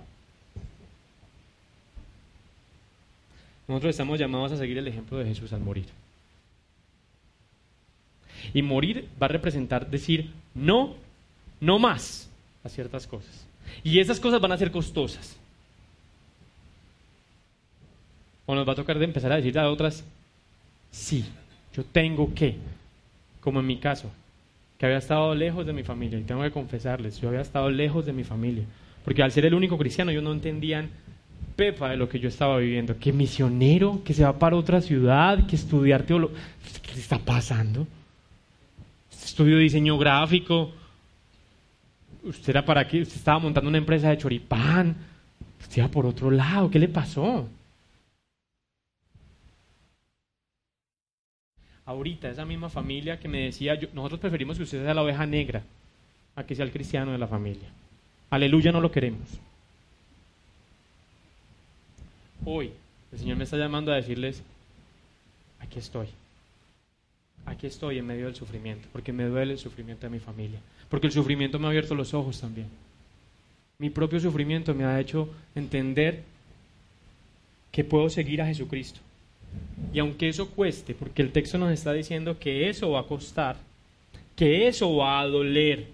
Nosotros 3.68 3.90
estamos 3.90 4.18
llamados 4.18 4.50
a 4.52 4.56
seguir 4.56 4.78
el 4.78 4.88
ejemplo 4.88 5.18
de 5.18 5.26
Jesús 5.26 5.52
al 5.52 5.60
morir. 5.60 5.84
Y 8.54 8.62
morir 8.62 9.06
va 9.20 9.26
a 9.26 9.28
representar 9.28 9.90
decir 9.90 10.30
no, 10.54 10.94
no 11.60 11.78
más 11.78 12.30
a 12.64 12.70
ciertas 12.70 13.06
cosas. 13.06 13.46
Y 13.84 14.00
esas 14.00 14.18
cosas 14.18 14.40
van 14.40 14.52
a 14.52 14.58
ser 14.58 14.70
costosas. 14.70 15.36
O 18.46 18.54
nos 18.54 18.66
va 18.66 18.72
a 18.72 18.76
tocar 18.76 18.98
de 18.98 19.04
empezar 19.04 19.30
a 19.30 19.36
decir 19.36 19.58
a 19.58 19.70
otras, 19.70 20.02
sí, 20.90 21.26
yo 21.74 21.84
tengo 21.84 22.32
que, 22.34 22.56
como 23.42 23.60
en 23.60 23.66
mi 23.66 23.76
caso, 23.76 24.10
que 24.78 24.86
había 24.86 24.98
estado 24.98 25.34
lejos 25.34 25.66
de 25.66 25.74
mi 25.74 25.82
familia, 25.82 26.18
y 26.18 26.22
tengo 26.22 26.42
que 26.42 26.50
confesarles, 26.50 27.20
yo 27.20 27.28
había 27.28 27.42
estado 27.42 27.68
lejos 27.68 28.06
de 28.06 28.14
mi 28.14 28.24
familia, 28.24 28.64
porque 29.04 29.22
al 29.22 29.32
ser 29.32 29.44
el 29.44 29.52
único 29.52 29.76
cristiano 29.76 30.10
ellos 30.10 30.22
no 30.22 30.32
entendían 30.32 30.88
pepa 31.58 31.90
de 31.90 31.96
lo 31.96 32.08
que 32.08 32.20
yo 32.20 32.28
estaba 32.28 32.56
viviendo, 32.58 32.96
que 33.00 33.12
misionero, 33.12 34.00
que 34.04 34.14
se 34.14 34.22
va 34.22 34.38
para 34.38 34.54
otra 34.54 34.80
ciudad, 34.80 35.44
que 35.48 35.56
estudiar 35.56 36.04
teología, 36.04 36.38
¿qué 36.84 37.00
está 37.00 37.18
pasando? 37.18 37.84
Estudio 39.10 39.58
diseño 39.58 39.98
gráfico, 39.98 40.70
usted 42.22 42.50
era 42.50 42.64
para 42.64 42.86
qué, 42.86 43.02
usted 43.02 43.16
estaba 43.16 43.40
montando 43.40 43.68
una 43.68 43.78
empresa 43.78 44.08
de 44.08 44.18
choripán, 44.18 44.94
usted 45.60 45.78
iba 45.78 45.88
por 45.88 46.06
otro 46.06 46.30
lado, 46.30 46.70
¿qué 46.70 46.78
le 46.78 46.88
pasó? 46.88 47.48
ahorita 51.86 52.28
esa 52.28 52.44
misma 52.44 52.68
familia 52.68 53.18
que 53.18 53.28
me 53.28 53.44
decía, 53.44 53.78
nosotros 53.94 54.20
preferimos 54.20 54.58
que 54.58 54.62
usted 54.62 54.84
sea 54.84 54.92
la 54.92 55.02
oveja 55.02 55.24
negra 55.24 55.62
a 56.36 56.44
que 56.44 56.54
sea 56.54 56.66
el 56.66 56.70
cristiano 56.70 57.12
de 57.12 57.18
la 57.18 57.26
familia. 57.26 57.66
Aleluya, 58.28 58.70
no 58.70 58.82
lo 58.82 58.92
queremos. 58.92 59.40
Hoy 62.44 62.72
el 63.12 63.18
Señor 63.18 63.36
me 63.36 63.44
está 63.44 63.56
llamando 63.56 63.92
a 63.92 63.96
decirles, 63.96 64.42
aquí 65.60 65.78
estoy. 65.78 66.08
Aquí 67.46 67.66
estoy 67.66 67.98
en 67.98 68.06
medio 68.06 68.26
del 68.26 68.34
sufrimiento, 68.34 68.88
porque 68.92 69.12
me 69.12 69.24
duele 69.24 69.52
el 69.52 69.58
sufrimiento 69.58 70.06
de 70.06 70.10
mi 70.10 70.18
familia, 70.18 70.58
porque 70.90 71.06
el 71.06 71.12
sufrimiento 71.12 71.58
me 71.58 71.66
ha 71.66 71.70
abierto 71.70 71.94
los 71.94 72.12
ojos 72.12 72.40
también. 72.40 72.68
Mi 73.78 73.90
propio 73.90 74.20
sufrimiento 74.20 74.74
me 74.74 74.84
ha 74.84 75.00
hecho 75.00 75.28
entender 75.54 76.22
que 77.70 77.84
puedo 77.84 78.10
seguir 78.10 78.42
a 78.42 78.46
Jesucristo 78.46 79.00
y 79.92 79.98
aunque 80.00 80.28
eso 80.28 80.50
cueste, 80.50 80.94
porque 80.94 81.22
el 81.22 81.32
texto 81.32 81.56
nos 81.56 81.72
está 81.72 81.92
diciendo 81.92 82.38
que 82.38 82.68
eso 82.68 82.90
va 82.90 83.00
a 83.00 83.06
costar, 83.06 83.56
que 84.36 84.68
eso 84.68 84.96
va 84.96 85.20
a 85.20 85.26
doler, 85.26 85.86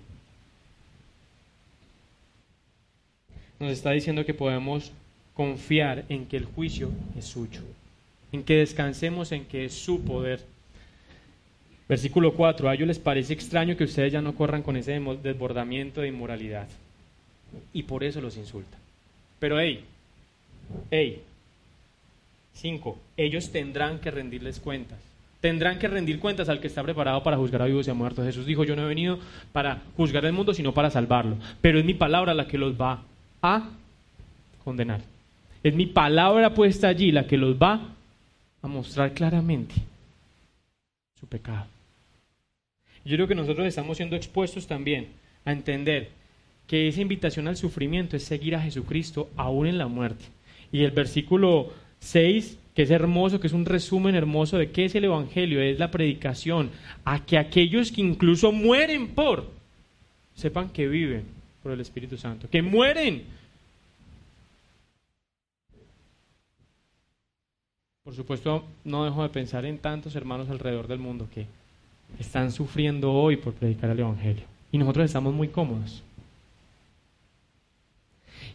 nos 3.61 3.71
está 3.71 3.93
diciendo 3.93 4.25
que 4.25 4.35
podemos 4.35 4.93
confiar 5.35 6.05
en 6.09 6.27
que 6.27 6.37
el 6.37 6.45
juicio 6.45 6.91
es 7.19 7.27
suyo, 7.27 7.61
en 8.33 8.45
que 8.45 8.57
descansemos 8.57 9.33
en 9.33 9.45
que 9.45 9.67
es 9.67 9.75
su 9.75 10.03
poder. 10.03 10.41
Versículo 11.89 12.35
4, 12.35 12.69
a 12.69 12.75
ellos 12.75 12.89
les 12.89 12.99
parece 12.99 13.35
extraño 13.35 13.77
que 13.77 13.85
ustedes 13.85 14.13
ya 14.13 14.23
no 14.23 14.35
corran 14.35 14.63
con 14.63 14.77
ese 14.77 14.99
desbordamiento 15.23 16.01
de 16.01 16.09
inmoralidad 16.09 16.69
y 17.73 17.83
por 17.83 18.05
eso 18.05 18.21
los 18.21 18.37
insultan. 18.37 18.81
Pero 19.39 19.61
hey, 19.61 19.85
hey, 20.91 21.23
Cinco, 22.55 22.99
ellos 23.17 23.51
tendrán 23.51 23.99
que 23.99 24.11
rendirles 24.11 24.61
cuentas. 24.61 24.99
Tendrán 25.41 25.79
que 25.79 25.89
rendir 25.89 26.21
cuentas 26.21 26.49
al 26.49 26.61
que 26.61 26.69
está 26.69 26.83
preparado 26.83 27.23
para 27.23 27.37
juzgar 27.37 27.61
a 27.61 27.67
vivos 27.67 27.87
y 27.87 27.91
a 27.91 27.95
muertos. 27.95 28.25
Jesús 28.25 28.47
dijo, 28.47 28.65
yo 28.65 28.77
no 28.77 28.83
he 28.83 28.89
venido 28.89 29.19
para 29.53 29.83
juzgar 29.97 30.25
el 30.25 30.33
mundo, 30.33 30.55
sino 30.55 30.73
para 30.73 30.89
salvarlo. 30.89 31.37
Pero 31.61 31.79
es 31.79 31.85
mi 31.85 31.95
palabra 31.95 32.33
la 32.33 32.47
que 32.47 32.57
los 32.57 32.81
va 32.81 33.03
a 33.43 33.69
condenar. 34.65 35.03
Es 35.65 35.75
mi 35.75 35.87
palabra 35.87 36.53
puesta 36.53 36.89
allí 36.89 37.11
la 37.11 37.27
que 37.27 37.39
los 37.39 37.57
va 37.57 37.89
a 38.61 38.69
mostrar 38.69 39.15
claramente 39.15 39.75
su 41.19 41.27
pecado. 41.27 41.67
Yo 43.03 43.17
creo 43.17 43.27
que 43.27 43.35
nosotros 43.35 43.67
estamos 43.67 43.97
siendo 43.97 44.15
expuestos 44.15 44.67
también 44.67 45.09
a 45.47 45.53
entender 45.53 46.11
que 46.67 46.87
esa 46.87 47.01
invitación 47.01 47.49
al 47.49 47.57
sufrimiento 47.57 48.15
es 48.15 48.25
seguir 48.25 48.55
a 48.55 48.61
Jesucristo 48.61 49.31
aún 49.37 49.67
en 49.67 49.79
la 49.79 49.87
muerte. 49.87 50.27
Y 50.71 50.85
el 50.85 50.91
versículo 50.91 51.73
6, 52.01 52.59
que 52.75 52.83
es 52.83 52.91
hermoso, 52.91 53.41
que 53.41 53.47
es 53.47 53.53
un 53.55 53.65
resumen 53.65 54.15
hermoso 54.15 54.59
de 54.59 54.71
qué 54.71 54.85
es 54.85 54.95
el 54.95 55.05
Evangelio, 55.05 55.63
es 55.63 55.79
la 55.79 55.91
predicación, 55.91 56.71
a 57.07 57.25
que 57.25 57.39
aquellos 57.39 57.91
que 57.91 58.03
incluso 58.03 58.53
mueren 58.53 59.09
por, 59.09 59.51
sepan 60.35 60.69
que 60.69 60.89
viven 60.89 61.25
por 61.63 61.73
el 61.73 61.81
Espíritu 61.81 62.19
Santo, 62.19 62.51
que 62.51 62.61
mueren. 62.61 63.44
Por 68.05 68.15
supuesto, 68.15 68.67
no 68.85 69.07
dejo 69.07 69.23
de 69.23 69.31
pensar 69.31 69.65
en 69.65 69.79
tantos 69.79 70.15
hermanos 70.15 70.51
alrededor 70.51 70.89
del 70.89 70.99
mundo 70.99 71.27
que 71.33 71.47
están 72.19 72.53
sufriendo 72.53 73.11
hoy 73.11 73.39
por 73.39 73.55
predicar 73.55 73.89
el 73.89 74.01
Evangelio. 74.01 74.45
Y 74.71 74.77
nosotros 74.77 75.07
estamos 75.07 75.33
muy 75.33 75.49
cómodos. 75.49 76.03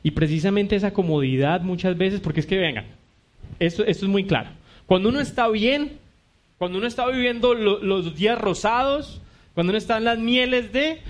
Y 0.04 0.12
precisamente 0.12 0.76
esa 0.76 0.94
comodidad 0.94 1.62
muchas 1.62 1.98
veces, 1.98 2.20
porque 2.20 2.42
es 2.42 2.46
que 2.46 2.60
vengan, 2.60 2.86
esto, 3.58 3.84
es 3.84 4.04
muy 4.04 4.26
claro. 4.26 4.52
Cuando 4.86 5.10
uno 5.10 5.20
está 5.20 5.48
bien, 5.48 5.98
cuando 6.60 6.78
uno 6.78 6.86
está 6.86 7.08
viviendo 7.08 7.56
los 7.56 8.16
días 8.16 8.40
rosados, 8.40 9.20
cuando 9.56 9.72
uno 9.72 9.80
está 9.80 9.98
en 9.98 10.04
las 10.04 10.20
mieles 10.20 10.72
de, 10.72 11.02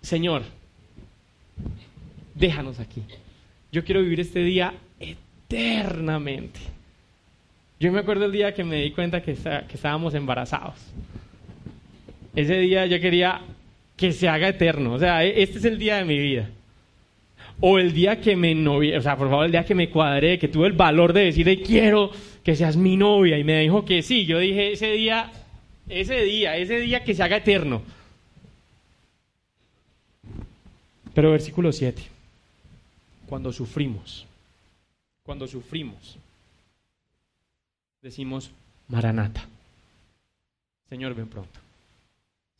Señor, 0.00 0.44
déjanos 2.34 2.80
aquí. 2.80 3.02
Yo 3.70 3.84
quiero 3.84 4.00
vivir 4.00 4.20
este 4.20 4.40
día 4.40 4.72
eternamente. 5.48 6.60
Yo 7.78 7.92
me 7.92 8.00
acuerdo 8.00 8.24
el 8.24 8.32
día 8.32 8.54
que 8.54 8.64
me 8.64 8.82
di 8.82 8.90
cuenta 8.90 9.22
que, 9.22 9.34
que 9.34 9.74
estábamos 9.74 10.14
embarazados. 10.14 10.74
Ese 12.34 12.58
día 12.58 12.86
yo 12.86 13.00
quería 13.00 13.42
que 13.96 14.12
se 14.12 14.28
haga 14.28 14.48
eterno. 14.48 14.94
O 14.94 14.98
sea, 14.98 15.24
e, 15.24 15.42
este 15.42 15.58
es 15.58 15.64
el 15.64 15.78
día 15.78 15.96
de 15.96 16.04
mi 16.04 16.18
vida. 16.18 16.48
O 17.60 17.78
el 17.78 17.92
día 17.92 18.20
que 18.20 18.36
me 18.36 18.54
novia, 18.54 18.98
o 18.98 19.02
sea, 19.02 19.16
por 19.16 19.30
favor, 19.30 19.46
el 19.46 19.52
día 19.52 19.64
que 19.64 19.74
me 19.74 19.88
cuadré, 19.88 20.38
que 20.38 20.48
tuve 20.48 20.66
el 20.66 20.74
valor 20.74 21.12
de 21.12 21.24
decirle 21.24 21.62
quiero 21.62 22.10
que 22.44 22.54
seas 22.54 22.76
mi 22.76 22.96
novia 22.96 23.38
y 23.38 23.44
me 23.44 23.60
dijo 23.60 23.84
que 23.84 24.02
sí, 24.02 24.26
yo 24.26 24.38
dije 24.38 24.72
ese 24.72 24.92
día, 24.92 25.32
ese 25.88 26.22
día, 26.22 26.56
ese 26.56 26.78
día 26.80 27.02
que 27.02 27.14
se 27.14 27.22
haga 27.22 27.38
eterno. 27.38 27.82
Pero 31.14 31.30
versículo 31.30 31.72
7, 31.72 32.02
cuando 33.26 33.50
sufrimos, 33.50 34.26
cuando 35.26 35.48
sufrimos, 35.48 36.16
decimos, 38.00 38.50
Maranata, 38.88 39.44
Señor, 40.88 41.14
ven 41.14 41.26
pronto. 41.26 41.58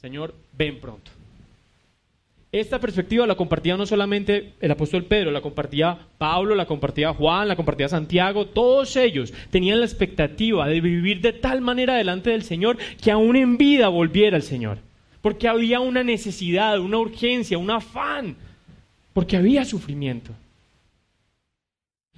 Señor, 0.00 0.34
ven 0.52 0.80
pronto. 0.80 1.12
Esta 2.50 2.80
perspectiva 2.80 3.26
la 3.26 3.36
compartía 3.36 3.76
no 3.76 3.86
solamente 3.86 4.54
el 4.60 4.70
apóstol 4.70 5.04
Pedro, 5.04 5.30
la 5.30 5.40
compartía 5.40 5.98
Pablo, 6.18 6.54
la 6.54 6.66
compartía 6.66 7.12
Juan, 7.12 7.48
la 7.48 7.56
compartía 7.56 7.88
Santiago, 7.88 8.46
todos 8.46 8.96
ellos 8.96 9.32
tenían 9.50 9.78
la 9.78 9.86
expectativa 9.86 10.66
de 10.66 10.80
vivir 10.80 11.20
de 11.20 11.32
tal 11.32 11.60
manera 11.60 11.94
delante 11.94 12.30
del 12.30 12.42
Señor 12.42 12.78
que 13.00 13.10
aún 13.10 13.36
en 13.36 13.58
vida 13.58 13.88
volviera 13.88 14.36
el 14.36 14.42
Señor. 14.42 14.78
Porque 15.22 15.48
había 15.48 15.80
una 15.80 16.02
necesidad, 16.02 16.80
una 16.80 16.98
urgencia, 16.98 17.58
un 17.58 17.70
afán, 17.70 18.36
porque 19.12 19.36
había 19.36 19.64
sufrimiento. 19.64 20.32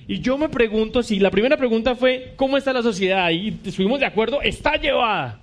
Y 0.06 0.20
yo 0.20 0.38
me 0.38 0.48
pregunto 0.48 1.02
si 1.02 1.18
la 1.18 1.30
primera 1.30 1.56
pregunta 1.56 1.94
fue, 1.94 2.32
¿cómo 2.36 2.56
está 2.56 2.72
la 2.72 2.82
sociedad? 2.82 3.30
Y 3.30 3.48
estuvimos 3.64 4.00
de 4.00 4.06
acuerdo, 4.06 4.40
está 4.40 4.76
llevada. 4.76 5.40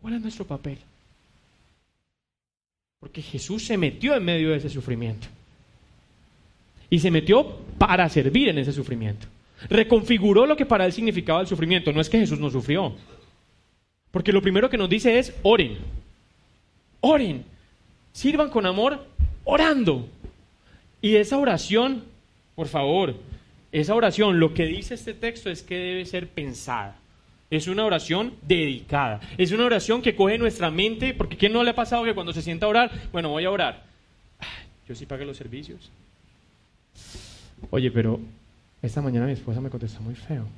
¿Cuál 0.00 0.14
es 0.14 0.20
nuestro 0.20 0.44
papel? 0.44 0.78
Porque 3.00 3.22
Jesús 3.22 3.64
se 3.64 3.76
metió 3.76 4.14
en 4.14 4.24
medio 4.24 4.50
de 4.50 4.56
ese 4.56 4.68
sufrimiento. 4.68 5.26
Y 6.90 6.98
se 7.00 7.10
metió 7.10 7.56
para 7.78 8.08
servir 8.08 8.48
en 8.48 8.58
ese 8.58 8.72
sufrimiento. 8.72 9.26
Reconfiguró 9.68 10.46
lo 10.46 10.56
que 10.56 10.66
para 10.66 10.86
él 10.86 10.92
significaba 10.92 11.40
el 11.40 11.46
sufrimiento. 11.46 11.92
No 11.92 12.00
es 12.00 12.08
que 12.08 12.18
Jesús 12.18 12.38
no 12.38 12.50
sufrió. 12.50 12.94
Porque 14.10 14.32
lo 14.32 14.42
primero 14.42 14.70
que 14.70 14.78
nos 14.78 14.88
dice 14.88 15.18
es, 15.18 15.34
oren. 15.42 15.78
Oren. 17.00 17.44
Sirvan 18.12 18.50
con 18.50 18.66
amor 18.66 19.06
orando. 19.44 20.08
Y 21.06 21.14
esa 21.14 21.38
oración 21.38 22.02
Por 22.56 22.66
favor, 22.66 23.14
esa 23.70 23.94
oración, 23.94 24.40
lo 24.40 24.54
que 24.54 24.66
dice 24.66 24.94
este 24.94 25.14
texto 25.14 25.50
es 25.50 25.62
que 25.62 25.76
debe 25.76 26.04
ser 26.04 26.26
pensada. 26.26 26.96
Es 27.48 27.68
una 27.68 27.84
oración 27.84 28.32
dedicada. 28.42 29.20
Es 29.38 29.52
una 29.52 29.66
oración 29.66 30.02
que 30.02 30.16
coge 30.16 30.36
nuestra 30.36 30.68
mente, 30.72 31.14
porque 31.14 31.36
¿quién 31.36 31.52
no 31.52 31.62
le 31.62 31.70
ha 31.70 31.74
pasado 31.76 32.02
que 32.02 32.14
cuando 32.14 32.32
se 32.32 32.42
sienta 32.42 32.66
a 32.66 32.70
orar, 32.70 32.90
bueno, 33.12 33.28
voy 33.28 33.44
a 33.44 33.52
orar? 33.52 33.84
Yo 34.88 34.96
sí 34.96 35.06
pagué 35.06 35.24
los 35.24 35.36
servicios. 35.36 35.92
Oye, 37.70 37.92
pero 37.92 38.18
esta 38.82 39.00
mañana 39.00 39.26
mi 39.26 39.32
esposa 39.32 39.60
me 39.60 39.70
contestó 39.70 40.00
muy 40.00 40.16
feo. 40.16 40.48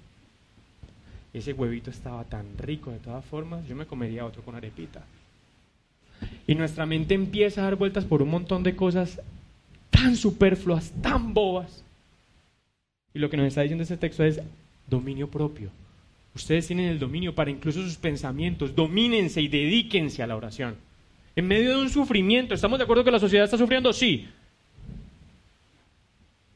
Ese 1.35 1.53
huevito 1.53 1.91
estaba 1.91 2.25
tan 2.25 2.57
rico 2.57 2.91
de 2.91 3.01
todas 3.01 3.25
formas, 3.27 3.69
yo 3.69 3.77
me 3.77 3.85
comería 3.85 4.25
otro 4.25 4.41
con 4.41 4.55
arepita. 4.55 5.05
Y 6.47 6.55
nuestra 6.55 6.87
mente 6.87 7.13
empieza 7.13 7.61
a 7.61 7.65
dar 7.65 7.77
vueltas 7.77 8.07
por 8.07 8.23
un 8.23 8.31
montón 8.31 8.63
de 8.63 8.75
cosas 8.75 9.21
tan 9.99 10.17
superfluas, 10.17 10.93
tan 11.03 11.35
bobas. 11.35 11.83
Y 13.13 13.19
lo 13.19 13.29
que 13.29 13.37
nos 13.37 13.47
está 13.47 13.63
diciendo 13.63 13.83
este 13.83 13.97
texto 13.97 14.23
es 14.23 14.41
dominio 14.87 15.29
propio. 15.29 15.71
Ustedes 16.37 16.69
tienen 16.69 16.87
el 16.87 17.01
dominio 17.01 17.35
para 17.35 17.51
incluso 17.51 17.83
sus 17.83 17.97
pensamientos. 17.97 18.77
Domínense 18.77 19.41
y 19.41 19.49
dedíquense 19.49 20.23
a 20.23 20.29
la 20.29 20.37
oración. 20.37 20.77
En 21.35 21.49
medio 21.49 21.71
de 21.71 21.83
un 21.83 21.91
sufrimiento, 21.91 22.55
¿estamos 22.55 22.79
de 22.79 22.85
acuerdo 22.85 23.03
que 23.03 23.11
la 23.11 23.19
sociedad 23.19 23.45
está 23.45 23.59
sufriendo? 23.59 23.93
Sí. 23.93 24.29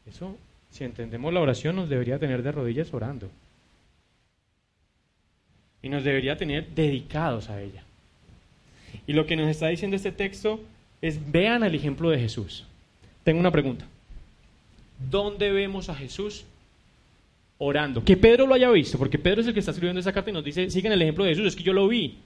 Eso, 0.06 0.36
si 0.70 0.84
entendemos 0.84 1.32
la 1.32 1.40
oración, 1.40 1.74
nos 1.74 1.88
debería 1.88 2.20
tener 2.20 2.44
de 2.44 2.52
rodillas 2.52 2.94
orando. 2.94 3.28
Y 5.82 5.88
nos 5.88 6.04
debería 6.04 6.36
tener 6.36 6.68
dedicados 6.76 7.50
a 7.50 7.60
ella. 7.60 7.82
Y 9.08 9.14
lo 9.14 9.26
que 9.26 9.34
nos 9.34 9.48
está 9.48 9.66
diciendo 9.66 9.96
este 9.96 10.12
texto 10.12 10.60
es, 11.00 11.32
vean 11.32 11.64
el 11.64 11.74
ejemplo 11.74 12.10
de 12.10 12.20
Jesús. 12.20 12.66
Tengo 13.24 13.40
una 13.40 13.50
pregunta. 13.50 13.86
¿Dónde 15.10 15.50
vemos 15.50 15.88
a 15.88 15.94
Jesús 15.94 16.44
orando? 17.58 18.04
Que 18.04 18.16
Pedro 18.16 18.46
lo 18.46 18.54
haya 18.54 18.70
visto, 18.70 18.98
porque 18.98 19.18
Pedro 19.18 19.40
es 19.40 19.46
el 19.46 19.54
que 19.54 19.60
está 19.60 19.72
escribiendo 19.72 20.00
esa 20.00 20.12
carta 20.12 20.30
y 20.30 20.32
nos 20.32 20.44
dice, 20.44 20.70
sigan 20.70 20.92
el 20.92 21.02
ejemplo 21.02 21.24
de 21.24 21.30
Jesús, 21.30 21.48
es 21.48 21.56
que 21.56 21.62
yo 21.62 21.72
lo 21.72 21.88
vi. 21.88 22.18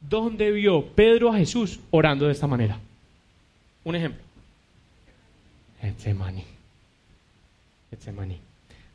¿Dónde 0.00 0.50
vio 0.50 0.84
Pedro 0.84 1.32
a 1.32 1.38
Jesús 1.38 1.80
orando 1.90 2.26
de 2.26 2.32
esta 2.32 2.46
manera? 2.46 2.78
Un 3.84 3.94
ejemplo. 3.96 4.22
Getsemaní. 5.80 6.44
Getsemaní. 7.90 8.38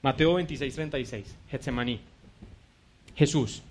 Mateo 0.02 0.36
26, 0.36 0.74
36. 0.76 1.36
Getsemaní. 1.50 2.00
Jesús. 3.16 3.62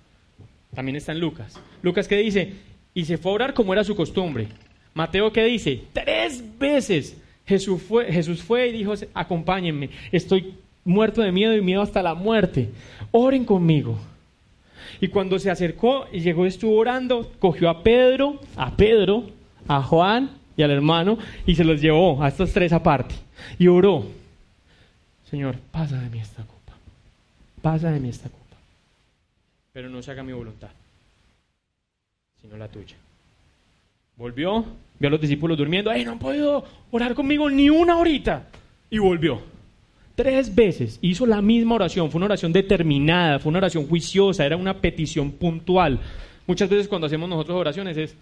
También 0.74 0.96
está 0.96 1.12
en 1.12 1.20
Lucas. 1.20 1.60
Lucas 1.82 2.06
que 2.06 2.16
dice, 2.16 2.52
y 2.94 3.04
se 3.04 3.18
fue 3.18 3.32
a 3.32 3.34
orar 3.34 3.54
como 3.54 3.72
era 3.72 3.84
su 3.84 3.96
costumbre. 3.96 4.48
Mateo 4.94 5.32
que 5.32 5.44
dice, 5.44 5.82
tres 5.92 6.42
veces 6.58 7.16
Jesús 7.50 7.82
fue, 7.82 8.12
Jesús 8.12 8.44
fue 8.44 8.68
y 8.68 8.72
dijo, 8.72 8.94
acompáñenme, 9.12 9.90
estoy 10.12 10.54
muerto 10.84 11.20
de 11.20 11.32
miedo 11.32 11.52
y 11.56 11.60
miedo 11.60 11.82
hasta 11.82 12.00
la 12.00 12.14
muerte. 12.14 12.70
Oren 13.10 13.44
conmigo. 13.44 13.98
Y 15.00 15.08
cuando 15.08 15.36
se 15.40 15.50
acercó 15.50 16.06
y 16.12 16.20
llegó, 16.20 16.46
estuvo 16.46 16.76
orando, 16.76 17.28
cogió 17.40 17.68
a 17.68 17.82
Pedro, 17.82 18.38
a 18.54 18.76
Pedro, 18.76 19.30
a 19.66 19.82
Juan 19.82 20.30
y 20.56 20.62
al 20.62 20.70
hermano 20.70 21.18
y 21.44 21.56
se 21.56 21.64
los 21.64 21.80
llevó 21.80 22.22
a 22.22 22.28
estos 22.28 22.52
tres 22.52 22.72
aparte. 22.72 23.16
Y 23.58 23.66
oró, 23.66 24.06
Señor, 25.28 25.56
pasa 25.72 26.00
de 26.00 26.08
mí 26.08 26.20
esta 26.20 26.44
copa, 26.44 26.74
pasa 27.62 27.90
de 27.90 27.98
mí 27.98 28.10
esta 28.10 28.28
copa, 28.28 28.56
pero 29.72 29.90
no 29.90 30.00
se 30.02 30.12
haga 30.12 30.22
mi 30.22 30.32
voluntad, 30.32 30.70
sino 32.40 32.56
la 32.56 32.68
tuya. 32.68 32.94
Volvió, 34.20 34.66
vio 34.98 35.08
a 35.08 35.10
los 35.12 35.20
discípulos 35.22 35.56
durmiendo, 35.56 35.90
¡ay, 35.90 36.04
no 36.04 36.12
han 36.12 36.18
podido 36.18 36.62
orar 36.90 37.14
conmigo 37.14 37.48
ni 37.48 37.70
una 37.70 37.96
horita! 37.96 38.48
Y 38.90 38.98
volvió. 38.98 39.40
Tres 40.14 40.54
veces 40.54 40.98
hizo 41.00 41.24
la 41.24 41.40
misma 41.40 41.76
oración, 41.76 42.10
fue 42.10 42.18
una 42.18 42.26
oración 42.26 42.52
determinada, 42.52 43.38
fue 43.38 43.48
una 43.48 43.60
oración 43.60 43.86
juiciosa, 43.86 44.44
era 44.44 44.58
una 44.58 44.74
petición 44.74 45.30
puntual. 45.30 45.98
Muchas 46.46 46.68
veces 46.68 46.86
cuando 46.86 47.06
hacemos 47.06 47.30
nosotros 47.30 47.56
oraciones 47.56 47.96
es, 47.96 48.14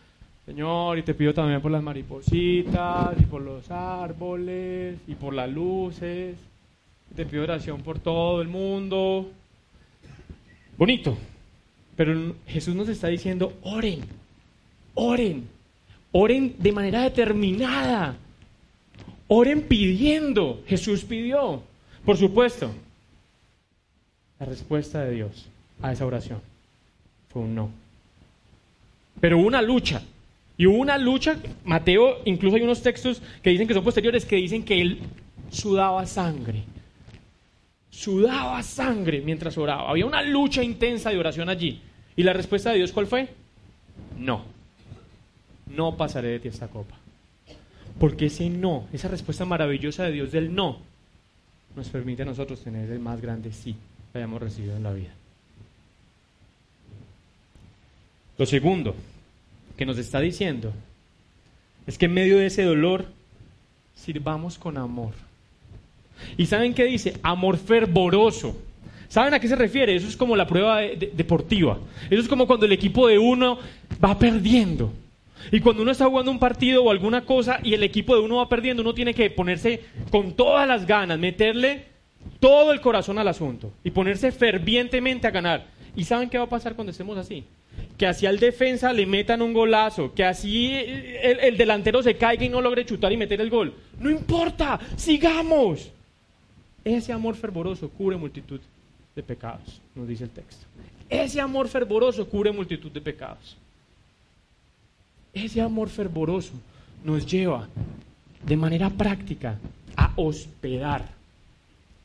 Señor, 0.46 0.98
y 0.98 1.02
te 1.02 1.14
pido 1.14 1.34
también 1.34 1.60
por 1.60 1.72
las 1.72 1.82
maripositas, 1.82 3.20
y 3.20 3.24
por 3.24 3.42
los 3.42 3.68
árboles, 3.68 4.98
y 5.08 5.16
por 5.16 5.34
las 5.34 5.50
luces, 5.50 6.36
te 7.16 7.26
pido 7.26 7.42
oración 7.42 7.82
por 7.82 7.98
todo 7.98 8.40
el 8.40 8.46
mundo. 8.46 9.28
Bonito, 10.76 11.18
pero 11.96 12.36
Jesús 12.46 12.76
nos 12.76 12.88
está 12.88 13.08
diciendo, 13.08 13.52
oren, 13.62 13.98
oren, 14.94 15.57
oren 16.12 16.54
de 16.58 16.72
manera 16.72 17.02
determinada, 17.02 18.16
oren 19.28 19.62
pidiendo. 19.62 20.62
Jesús 20.66 21.04
pidió. 21.04 21.62
Por 22.04 22.16
supuesto, 22.16 22.70
la 24.38 24.46
respuesta 24.46 25.04
de 25.04 25.14
Dios 25.14 25.48
a 25.82 25.92
esa 25.92 26.06
oración 26.06 26.40
fue 27.28 27.42
un 27.42 27.54
no. 27.54 27.70
Pero 29.20 29.38
hubo 29.38 29.46
una 29.46 29.62
lucha. 29.62 30.02
Y 30.56 30.66
hubo 30.66 30.78
una 30.78 30.98
lucha, 30.98 31.36
Mateo, 31.64 32.18
incluso 32.24 32.56
hay 32.56 32.62
unos 32.62 32.82
textos 32.82 33.22
que 33.42 33.50
dicen 33.50 33.68
que 33.68 33.74
son 33.74 33.84
posteriores, 33.84 34.24
que 34.24 34.36
dicen 34.36 34.64
que 34.64 34.80
él 34.80 34.98
sudaba 35.50 36.04
sangre. 36.04 36.64
Sudaba 37.90 38.62
sangre 38.62 39.20
mientras 39.20 39.56
oraba. 39.56 39.90
Había 39.90 40.06
una 40.06 40.22
lucha 40.22 40.62
intensa 40.62 41.10
de 41.10 41.18
oración 41.18 41.48
allí. 41.48 41.80
¿Y 42.16 42.24
la 42.24 42.32
respuesta 42.32 42.70
de 42.70 42.78
Dios 42.78 42.90
cuál 42.90 43.06
fue? 43.06 43.28
No. 44.18 44.57
No 45.74 45.96
pasaré 45.96 46.28
de 46.28 46.40
ti 46.40 46.48
esta 46.48 46.68
copa. 46.68 46.96
Porque 47.98 48.26
ese 48.26 48.48
no, 48.48 48.86
esa 48.92 49.08
respuesta 49.08 49.44
maravillosa 49.44 50.04
de 50.04 50.12
Dios 50.12 50.32
del 50.32 50.54
no, 50.54 50.78
nos 51.74 51.88
permite 51.88 52.22
a 52.22 52.26
nosotros 52.26 52.60
tener 52.60 52.90
el 52.90 52.98
más 52.98 53.20
grande 53.20 53.52
sí 53.52 53.74
que 54.12 54.18
hayamos 54.18 54.40
recibido 54.40 54.76
en 54.76 54.82
la 54.82 54.92
vida. 54.92 55.10
Lo 58.36 58.46
segundo 58.46 58.94
que 59.76 59.84
nos 59.84 59.98
está 59.98 60.20
diciendo 60.20 60.72
es 61.86 61.98
que 61.98 62.06
en 62.06 62.14
medio 62.14 62.38
de 62.38 62.46
ese 62.46 62.62
dolor 62.62 63.06
sirvamos 63.94 64.58
con 64.58 64.78
amor. 64.78 65.12
¿Y 66.36 66.46
saben 66.46 66.74
qué 66.74 66.84
dice? 66.84 67.14
Amor 67.22 67.58
fervoroso. 67.58 68.56
¿Saben 69.08 69.34
a 69.34 69.40
qué 69.40 69.48
se 69.48 69.56
refiere? 69.56 69.96
Eso 69.96 70.06
es 70.06 70.16
como 70.16 70.36
la 70.36 70.46
prueba 70.46 70.80
deportiva. 70.80 71.78
Eso 72.10 72.20
es 72.20 72.28
como 72.28 72.46
cuando 72.46 72.66
el 72.66 72.72
equipo 72.72 73.08
de 73.08 73.18
uno 73.18 73.58
va 74.04 74.18
perdiendo. 74.18 74.92
Y 75.50 75.60
cuando 75.60 75.82
uno 75.82 75.92
está 75.92 76.06
jugando 76.06 76.30
un 76.30 76.38
partido 76.38 76.84
o 76.84 76.90
alguna 76.90 77.24
cosa 77.24 77.60
y 77.62 77.74
el 77.74 77.82
equipo 77.82 78.14
de 78.14 78.22
uno 78.22 78.36
va 78.36 78.48
perdiendo, 78.48 78.82
uno 78.82 78.94
tiene 78.94 79.14
que 79.14 79.30
ponerse 79.30 79.80
con 80.10 80.32
todas 80.32 80.66
las 80.66 80.86
ganas, 80.86 81.18
meterle 81.18 81.84
todo 82.40 82.72
el 82.72 82.80
corazón 82.80 83.18
al 83.18 83.28
asunto 83.28 83.72
y 83.84 83.90
ponerse 83.90 84.32
fervientemente 84.32 85.26
a 85.26 85.30
ganar. 85.30 85.66
¿Y 85.96 86.04
saben 86.04 86.30
qué 86.30 86.38
va 86.38 86.44
a 86.44 86.48
pasar 86.48 86.74
cuando 86.74 86.92
estemos 86.92 87.16
así? 87.18 87.44
Que 87.96 88.06
así 88.06 88.26
al 88.26 88.38
defensa 88.38 88.92
le 88.92 89.06
metan 89.06 89.42
un 89.42 89.52
golazo, 89.52 90.14
que 90.14 90.24
así 90.24 90.74
el, 90.74 91.40
el 91.40 91.56
delantero 91.56 92.02
se 92.02 92.16
caiga 92.16 92.44
y 92.44 92.48
no 92.48 92.60
logre 92.60 92.84
chutar 92.84 93.12
y 93.12 93.16
meter 93.16 93.40
el 93.40 93.50
gol. 93.50 93.74
No 93.98 94.10
importa, 94.10 94.78
sigamos. 94.96 95.90
Ese 96.84 97.12
amor 97.12 97.34
fervoroso 97.34 97.88
cubre 97.90 98.16
multitud 98.16 98.60
de 99.14 99.22
pecados, 99.22 99.80
nos 99.94 100.06
dice 100.06 100.24
el 100.24 100.30
texto. 100.30 100.64
Ese 101.08 101.40
amor 101.40 101.68
fervoroso 101.68 102.28
cubre 102.28 102.52
multitud 102.52 102.90
de 102.90 103.00
pecados. 103.00 103.56
Ese 105.44 105.60
amor 105.60 105.88
fervoroso 105.88 106.52
nos 107.04 107.24
lleva 107.24 107.68
de 108.44 108.56
manera 108.56 108.90
práctica 108.90 109.58
a 109.96 110.12
hospedar, 110.16 111.04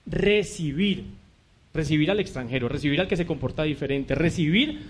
recibir, 0.05 1.05
recibir 1.73 2.11
al 2.11 2.19
extranjero, 2.19 2.69
recibir 2.69 3.01
al 3.01 3.07
que 3.07 3.17
se 3.17 3.25
comporta 3.25 3.63
diferente, 3.63 4.13
recibir, 4.13 4.81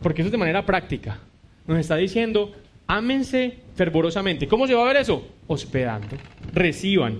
porque 0.00 0.22
eso 0.22 0.28
es 0.28 0.32
de 0.32 0.38
manera 0.38 0.64
práctica. 0.64 1.18
Nos 1.66 1.78
está 1.78 1.96
diciendo, 1.96 2.52
ámense 2.86 3.58
fervorosamente. 3.74 4.46
¿Cómo 4.46 4.68
se 4.68 4.74
va 4.74 4.84
a 4.84 4.92
ver 4.92 4.98
eso? 4.98 5.26
Hospedando. 5.48 6.16
Reciban. 6.52 7.18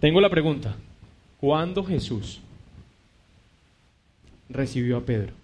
Tengo 0.00 0.22
la 0.22 0.30
pregunta. 0.30 0.74
¿Cuándo 1.38 1.84
Jesús 1.84 2.40
recibió 4.48 4.96
a 4.96 5.04
Pedro? 5.04 5.34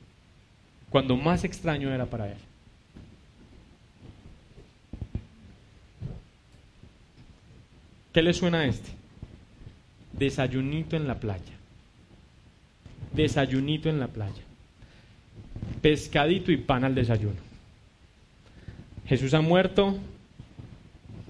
Cuando 0.88 1.16
más 1.16 1.44
extraño 1.44 1.92
era 1.92 2.06
para 2.06 2.32
él. 2.32 2.38
¿Qué 8.12 8.22
le 8.22 8.32
suena 8.32 8.60
a 8.60 8.66
este? 8.66 8.90
Desayunito 10.12 10.96
en 10.96 11.06
la 11.06 11.20
playa. 11.20 11.54
Desayunito 13.12 13.88
en 13.88 14.00
la 14.00 14.08
playa. 14.08 14.42
Pescadito 15.80 16.50
y 16.50 16.56
pan 16.56 16.84
al 16.84 16.94
desayuno. 16.94 17.36
Jesús 19.06 19.34
ha 19.34 19.40
muerto. 19.40 19.96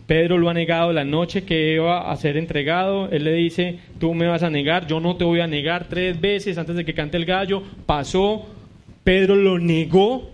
Pedro 0.07 0.38
lo 0.38 0.51
ha 0.51 0.55
negado 0.55 0.93
la 0.93 1.05
noche 1.05 1.45
que 1.45 1.75
iba 1.75 2.11
a 2.11 2.16
ser 2.16 2.37
entregado. 2.37 3.09
Él 3.11 3.25
le 3.25 3.33
dice, 3.33 3.79
tú 4.01 4.12
me 4.12 4.27
vas 4.27 4.43
a 4.43 4.51
negar, 4.51 4.87
yo 4.87 4.99
no 4.99 5.16
te 5.16 5.25
voy 5.25 5.40
a 5.40 5.47
negar 5.47 5.87
tres 5.88 6.21
veces 6.21 6.59
antes 6.59 6.75
de 6.75 6.85
que 6.85 6.95
cante 6.95 7.16
el 7.16 7.27
gallo. 7.27 7.62
Pasó. 7.87 8.47
Pedro 9.05 9.37
lo 9.37 9.59
negó. 9.59 10.31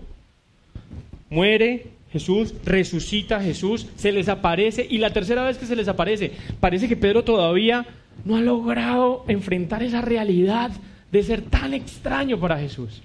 Muere. 1.29 1.96
Jesús 2.11 2.53
resucita, 2.63 3.41
Jesús 3.41 3.87
se 3.95 4.11
les 4.11 4.29
aparece 4.29 4.85
y 4.89 4.97
la 4.97 5.11
tercera 5.11 5.43
vez 5.43 5.57
que 5.57 5.65
se 5.65 5.75
les 5.75 5.87
aparece, 5.87 6.31
parece 6.59 6.87
que 6.87 6.95
Pedro 6.95 7.23
todavía 7.23 7.85
no 8.23 8.37
ha 8.37 8.41
logrado 8.41 9.25
enfrentar 9.27 9.83
esa 9.83 10.01
realidad 10.01 10.71
de 11.11 11.23
ser 11.23 11.41
tan 11.41 11.73
extraño 11.73 12.39
para 12.39 12.57
Jesús. 12.59 13.01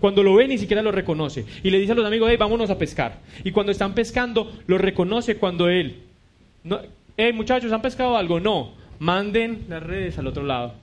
Cuando 0.00 0.22
lo 0.22 0.34
ve 0.34 0.46
ni 0.46 0.58
siquiera 0.58 0.82
lo 0.82 0.92
reconoce. 0.92 1.44
Y 1.62 1.70
le 1.70 1.78
dice 1.78 1.92
a 1.92 1.94
los 1.94 2.06
amigos, 2.06 2.28
hey, 2.30 2.36
vámonos 2.38 2.70
a 2.70 2.78
pescar. 2.78 3.20
Y 3.42 3.52
cuando 3.52 3.72
están 3.72 3.94
pescando, 3.94 4.52
lo 4.66 4.78
reconoce 4.78 5.36
cuando 5.36 5.68
él... 5.68 6.02
Hey 7.16 7.32
muchachos, 7.32 7.72
¿han 7.72 7.82
pescado 7.82 8.16
algo? 8.16 8.40
No. 8.40 8.72
Manden 8.98 9.64
las 9.68 9.82
redes 9.82 10.18
al 10.18 10.26
otro 10.26 10.44
lado. 10.44 10.74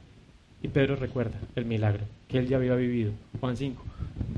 Y 0.64 0.68
Pedro 0.68 0.96
recuerda 0.96 1.40
el 1.56 1.66
milagro 1.66 2.04
que 2.28 2.40
él 2.40 2.48
ya 2.48 2.58
había 2.58 2.76
vivido. 2.76 3.12
Juan 3.40 3.58
5. 3.58 3.84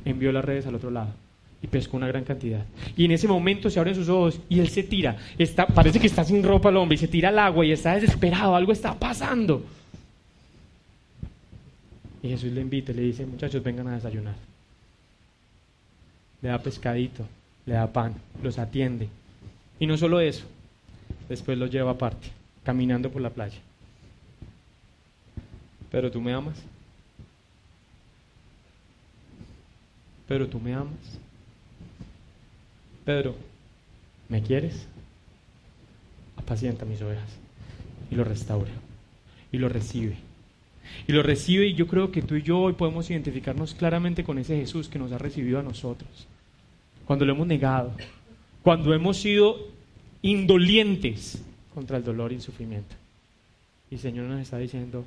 Envió 0.06 0.32
las 0.32 0.45
redes 0.45 0.65
al 0.65 0.76
otro 0.76 0.89
lado 0.89 1.23
y 1.63 1.67
pescó 1.67 1.95
una 1.95 2.08
gran 2.08 2.26
cantidad. 2.26 2.65
Y 2.97 3.06
en 3.06 3.12
ese 3.12 3.26
momento 3.26 3.69
se 3.69 3.80
abren 3.80 3.95
sus 3.95 4.10
ojos 4.10 4.39
y 4.49 4.60
él 4.60 4.67
se 4.67 4.84
tira. 4.84 5.15
Está, 5.38 5.65
parece 5.65 5.97
que 5.97 6.08
está 6.08 6.26
sin 6.26 6.43
ropa 6.43 6.69
el 6.69 6.76
hombre 6.76 6.95
y 6.95 6.97
se 6.97 7.08
tira 7.08 7.30
al 7.30 7.39
agua 7.39 7.65
y 7.65 7.71
está 7.71 7.95
desesperado. 7.95 8.54
Algo 8.54 8.73
está 8.73 8.93
pasando. 8.99 9.63
Y 12.21 12.28
Jesús 12.28 12.52
le 12.52 12.60
invita 12.60 12.91
y 12.91 12.95
le 12.95 13.02
dice, 13.04 13.26
muchachos, 13.26 13.63
vengan 13.63 13.88
a 13.88 13.95
desayunar. 13.95 14.36
Le 16.41 16.49
da 16.49 16.60
pescadito, 16.60 17.26
le 17.65 17.76
da 17.76 17.88
pan, 17.88 18.13
los 18.43 18.60
atiende. 18.60 19.08
Y 19.80 19.88
no 19.88 19.97
solo 19.97 20.19
eso, 20.19 20.45
después 21.30 21.58
los 21.58 21.71
lleva 21.71 21.91
aparte, 21.91 22.28
caminando 22.65 23.10
por 23.10 23.21
la 23.21 23.30
playa. 23.30 23.60
Pero 25.89 26.12
tú 26.12 26.19
me 26.19 26.34
amas. 26.34 26.62
Pero 30.28 30.47
tú 30.47 30.60
me 30.60 30.73
amas. 30.73 31.19
Pedro, 33.06 33.36
¿me 34.30 34.42
quieres? 34.42 34.88
Apacienta 36.38 36.86
mis 36.86 37.02
ovejas. 37.02 37.30
Y 38.10 38.16
lo 38.16 38.24
restaura. 38.24 38.72
Y 39.52 39.58
lo 39.58 39.70
recibe. 39.70 40.18
Y 41.08 41.12
lo 41.12 41.24
recibe 41.24 41.68
y 41.68 41.74
yo 41.74 41.88
creo 41.88 42.12
que 42.12 42.22
tú 42.22 42.36
y 42.36 42.42
yo 42.42 42.60
hoy 42.60 42.74
podemos 42.74 43.10
identificarnos 43.10 43.74
claramente 43.74 44.24
con 44.24 44.38
ese 44.38 44.58
Jesús 44.58 44.88
que 44.88 45.00
nos 45.00 45.12
ha 45.12 45.18
recibido 45.18 45.60
a 45.60 45.63
nosotros. 45.63 46.28
Cuando 47.06 47.26
lo 47.26 47.34
hemos 47.34 47.48
negado. 47.48 47.94
Cuando 48.62 48.94
hemos 48.94 49.18
sido 49.18 49.58
indolientes 50.22 51.42
contra 51.74 51.98
el 51.98 52.04
dolor 52.04 52.32
y 52.32 52.36
el 52.36 52.42
sufrimiento. 52.42 52.96
Y 53.92 53.96
el 53.96 54.02
Señor 54.02 54.26
nos 54.26 54.42
está 54.42 54.58
diciendo, 54.58 55.06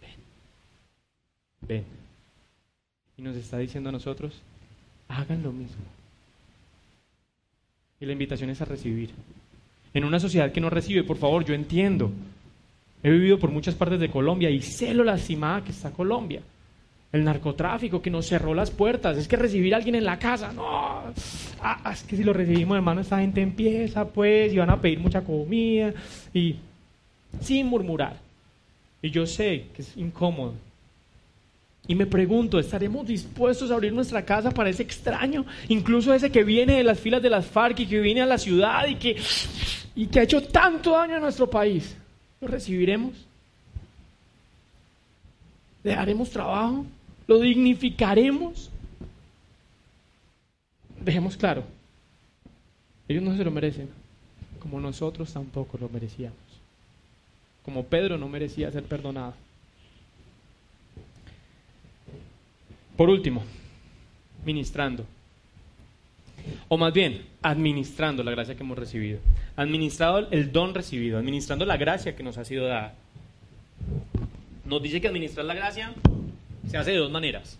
ven, 0.00 0.10
ven. 1.68 1.84
Y 3.16 3.22
nos 3.22 3.36
está 3.36 3.58
diciendo 3.58 3.88
a 3.88 3.92
nosotros, 3.92 4.34
hagan 5.08 5.42
lo 5.42 5.52
mismo. 5.52 5.82
Y 8.00 8.06
la 8.06 8.12
invitación 8.12 8.50
es 8.50 8.60
a 8.60 8.66
recibir. 8.66 9.10
En 9.94 10.04
una 10.04 10.20
sociedad 10.20 10.52
que 10.52 10.60
no 10.60 10.68
recibe, 10.68 11.04
por 11.04 11.16
favor, 11.16 11.44
yo 11.44 11.54
entiendo. 11.54 12.10
He 13.02 13.10
vivido 13.10 13.38
por 13.38 13.50
muchas 13.50 13.74
partes 13.74 14.00
de 14.00 14.10
Colombia 14.10 14.50
y 14.50 14.60
sé 14.60 14.92
lo 14.92 15.04
lastimada 15.04 15.64
que 15.64 15.70
está 15.70 15.90
Colombia. 15.90 16.42
El 17.12 17.24
narcotráfico 17.24 18.02
que 18.02 18.10
nos 18.10 18.26
cerró 18.26 18.52
las 18.52 18.70
puertas. 18.70 19.16
Es 19.16 19.28
que 19.28 19.36
recibir 19.36 19.72
a 19.72 19.78
alguien 19.78 19.94
en 19.94 20.04
la 20.04 20.18
casa, 20.18 20.52
no. 20.52 20.64
Ah, 21.62 21.90
es 21.92 22.02
que 22.02 22.16
si 22.16 22.24
lo 22.24 22.32
recibimos, 22.32 22.76
hermano, 22.76 23.00
esta 23.00 23.20
gente 23.20 23.40
empieza, 23.40 24.06
pues, 24.06 24.52
y 24.52 24.58
van 24.58 24.70
a 24.70 24.80
pedir 24.80 24.98
mucha 24.98 25.22
comida. 25.22 25.94
Y 26.34 26.56
sin 27.40 27.66
murmurar. 27.66 28.18
Y 29.00 29.10
yo 29.10 29.24
sé 29.24 29.66
que 29.74 29.82
es 29.82 29.96
incómodo. 29.96 30.54
Y 31.88 31.94
me 31.94 32.06
pregunto, 32.06 32.58
¿estaremos 32.58 33.06
dispuestos 33.06 33.70
a 33.70 33.74
abrir 33.74 33.92
nuestra 33.92 34.24
casa 34.24 34.50
para 34.50 34.70
ese 34.70 34.82
extraño? 34.82 35.46
Incluso 35.68 36.12
ese 36.12 36.30
que 36.30 36.42
viene 36.42 36.74
de 36.74 36.84
las 36.84 36.98
filas 36.98 37.22
de 37.22 37.30
las 37.30 37.46
FARC 37.46 37.80
y 37.80 37.86
que 37.86 38.00
viene 38.00 38.22
a 38.22 38.26
la 38.26 38.38
ciudad 38.38 38.86
y 38.88 38.96
que, 38.96 39.16
y 39.94 40.06
que 40.08 40.20
ha 40.20 40.24
hecho 40.24 40.42
tanto 40.42 40.92
daño 40.92 41.16
a 41.16 41.20
nuestro 41.20 41.48
país. 41.48 41.96
¿Lo 42.40 42.48
recibiremos? 42.48 43.12
¿Le 45.84 45.94
daremos 45.94 46.30
trabajo? 46.30 46.84
¿Lo 47.28 47.38
dignificaremos? 47.38 48.70
Dejemos 51.00 51.36
claro, 51.36 51.62
ellos 53.08 53.22
no 53.22 53.36
se 53.36 53.44
lo 53.44 53.52
merecen, 53.52 53.88
como 54.58 54.80
nosotros 54.80 55.32
tampoco 55.32 55.78
lo 55.78 55.88
merecíamos. 55.88 56.36
Como 57.64 57.84
Pedro 57.84 58.18
no 58.18 58.28
merecía 58.28 58.72
ser 58.72 58.82
perdonado. 58.82 59.34
Por 62.96 63.10
último, 63.10 63.44
ministrando. 64.44 65.04
O 66.68 66.78
más 66.78 66.92
bien, 66.92 67.22
administrando 67.42 68.22
la 68.22 68.30
gracia 68.30 68.54
que 68.54 68.62
hemos 68.62 68.78
recibido. 68.78 69.18
Administrado 69.56 70.28
el 70.30 70.52
don 70.52 70.74
recibido, 70.74 71.18
administrando 71.18 71.64
la 71.64 71.76
gracia 71.76 72.16
que 72.16 72.22
nos 72.22 72.38
ha 72.38 72.44
sido 72.44 72.66
dada. 72.66 72.94
Nos 74.64 74.82
dice 74.82 75.00
que 75.00 75.08
administrar 75.08 75.46
la 75.46 75.54
gracia 75.54 75.92
se 76.68 76.76
hace 76.76 76.92
de 76.92 76.98
dos 76.98 77.10
maneras. 77.10 77.58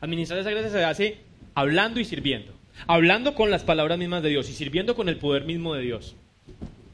Administrar 0.00 0.40
esa 0.40 0.50
gracia 0.50 0.70
se 0.70 0.84
hace 0.84 1.18
hablando 1.54 2.00
y 2.00 2.04
sirviendo. 2.04 2.52
Hablando 2.86 3.34
con 3.34 3.50
las 3.50 3.64
palabras 3.64 3.98
mismas 3.98 4.22
de 4.22 4.30
Dios 4.30 4.48
y 4.48 4.52
sirviendo 4.52 4.94
con 4.94 5.08
el 5.08 5.16
poder 5.16 5.44
mismo 5.44 5.74
de 5.74 5.82
Dios. 5.82 6.14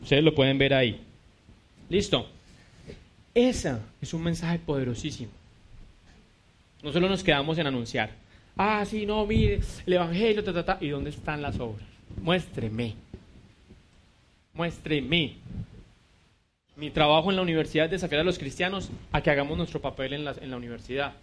Ustedes 0.03 0.25
lo 0.25 0.35
pueden 0.35 0.59
ver 0.59 0.75
ahí. 0.75 1.01
Listo. 1.89 2.27
Esa 3.35 3.81
es 4.01 4.15
un 4.15 4.23
mensaje 4.23 4.59
poderosísimo. 4.59 5.31
No 6.85 6.93
solo 6.93 7.09
nos 7.09 7.25
quedamos 7.25 7.57
en 7.57 7.67
anunciar. 7.67 8.11
Ah, 8.59 8.85
sí, 8.85 9.07
no, 9.07 9.25
mire, 9.25 9.61
el 9.87 9.93
Evangelio, 9.95 10.45
ta, 10.45 10.53
ta, 10.53 10.65
ta. 10.67 10.79
¿Y 10.83 10.91
dónde 10.91 11.09
están 11.09 11.41
las 11.41 11.59
obras? 11.59 11.89
Muéstreme. 12.21 12.95
Muéstreme. 14.53 15.33
Mi 16.77 16.91
trabajo 16.91 17.31
en 17.31 17.37
la 17.37 17.43
universidad 17.43 17.87
es 17.87 17.93
de 17.93 17.99
sacar 17.99 18.19
a 18.19 18.23
los 18.23 18.39
cristianos 18.39 18.91
a 19.13 19.23
que 19.23 19.31
hagamos 19.31 19.57
nuestro 19.57 19.81
papel 19.81 20.13
en 20.13 20.27
la, 20.27 20.35
en 20.39 20.51
la 20.51 20.59
universidad. 20.59 21.15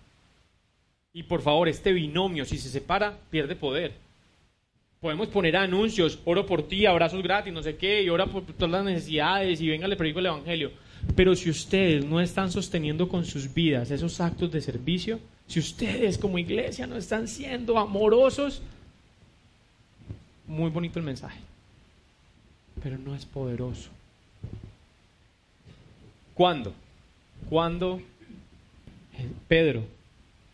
Y 1.13 1.21
por 1.23 1.43
favor, 1.43 1.69
este 1.69 1.93
binomio, 1.93 2.43
si 2.43 2.57
se 2.57 2.69
separa, 2.69 3.19
pierde 3.29 3.55
poder. 3.55 3.93
Podemos 4.99 5.27
poner 5.27 5.55
anuncios, 5.57 6.17
oro 6.25 6.47
por 6.47 6.67
ti, 6.67 6.87
abrazos 6.87 7.21
gratis, 7.21 7.53
no 7.53 7.61
sé 7.61 7.77
qué, 7.77 8.01
y 8.01 8.09
ora 8.09 8.25
por 8.25 8.43
todas 8.45 8.71
las 8.71 8.83
necesidades, 8.83 9.61
y 9.61 9.69
venga, 9.69 9.87
le 9.87 9.95
predico 9.95 10.21
el 10.21 10.25
Evangelio. 10.25 10.71
Pero 11.15 11.35
si 11.35 11.49
ustedes 11.49 12.05
no 12.05 12.19
están 12.19 12.51
sosteniendo 12.51 13.09
con 13.09 13.25
sus 13.25 13.53
vidas 13.53 13.91
esos 13.91 14.19
actos 14.21 14.51
de 14.51 14.61
servicio, 14.61 15.19
si 15.47 15.59
ustedes 15.59 16.17
como 16.17 16.37
iglesia 16.37 16.87
no 16.87 16.95
están 16.95 17.27
siendo 17.27 17.77
amorosos, 17.77 18.61
muy 20.47 20.69
bonito 20.69 20.99
el 20.99 21.05
mensaje, 21.05 21.39
pero 22.81 22.97
no 22.97 23.15
es 23.15 23.25
poderoso. 23.25 23.89
¿Cuándo? 26.33 26.73
¿Cuándo 27.49 28.01
Pedro 29.47 29.83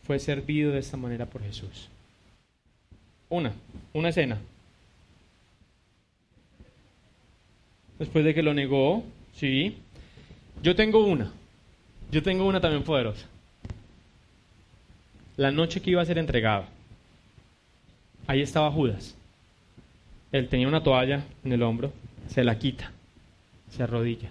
fue 0.06 0.20
servido 0.20 0.72
de 0.72 0.80
esta 0.80 0.98
manera 0.98 1.26
por 1.26 1.44
Jesús? 1.44 1.90
Una, 3.30 3.54
una 3.94 4.10
escena. 4.10 4.40
Después 8.00 8.24
de 8.24 8.34
que 8.34 8.44
lo 8.44 8.54
negó, 8.54 9.04
sí. 9.36 9.78
Yo 10.64 10.76
tengo 10.76 11.06
una. 11.06 11.32
Yo 12.12 12.24
tengo 12.24 12.46
una 12.46 12.62
también 12.62 12.84
poderosa 12.84 13.28
la 15.38 15.52
noche 15.52 15.82
que 15.82 15.92
iba 15.92 16.02
a 16.02 16.06
ser 16.06 16.18
entregado, 16.18 16.66
ahí 18.26 18.42
estaba 18.42 18.72
Judas. 18.72 19.16
Él 20.32 20.50
tenía 20.50 20.68
una 20.68 20.84
toalla 20.84 21.24
en 21.46 21.54
el 21.54 21.64
hombro, 21.64 21.94
se 22.28 22.44
la 22.44 22.60
quita, 22.60 22.92
se 23.70 23.84
arrodilla 23.84 24.30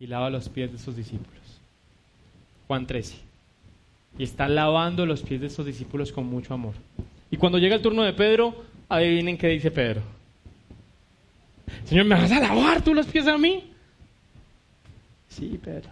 y 0.00 0.06
lava 0.06 0.30
los 0.30 0.48
pies 0.48 0.70
de 0.70 0.78
sus 0.78 0.94
discípulos. 0.94 1.32
Juan 2.66 2.86
13. 2.86 3.16
Y 4.18 4.24
está 4.24 4.48
lavando 4.48 5.06
los 5.06 5.22
pies 5.22 5.40
de 5.40 5.48
sus 5.48 5.64
discípulos 5.64 6.12
con 6.12 6.26
mucho 6.26 6.52
amor. 6.52 6.74
Y 7.30 7.36
cuando 7.36 7.58
llega 7.58 7.76
el 7.76 7.82
turno 7.82 8.02
de 8.02 8.12
Pedro, 8.12 8.64
adivinen 8.88 9.38
qué 9.38 9.48
dice 9.48 9.70
Pedro. 9.70 10.02
Señor, 11.84 12.04
¿me 12.04 12.16
vas 12.16 12.30
a 12.32 12.40
lavar 12.40 12.82
tú 12.82 12.94
los 12.94 13.06
pies 13.06 13.26
a 13.26 13.38
mí? 13.38 13.72
Sí, 15.38 15.58
Pedro 15.62 15.90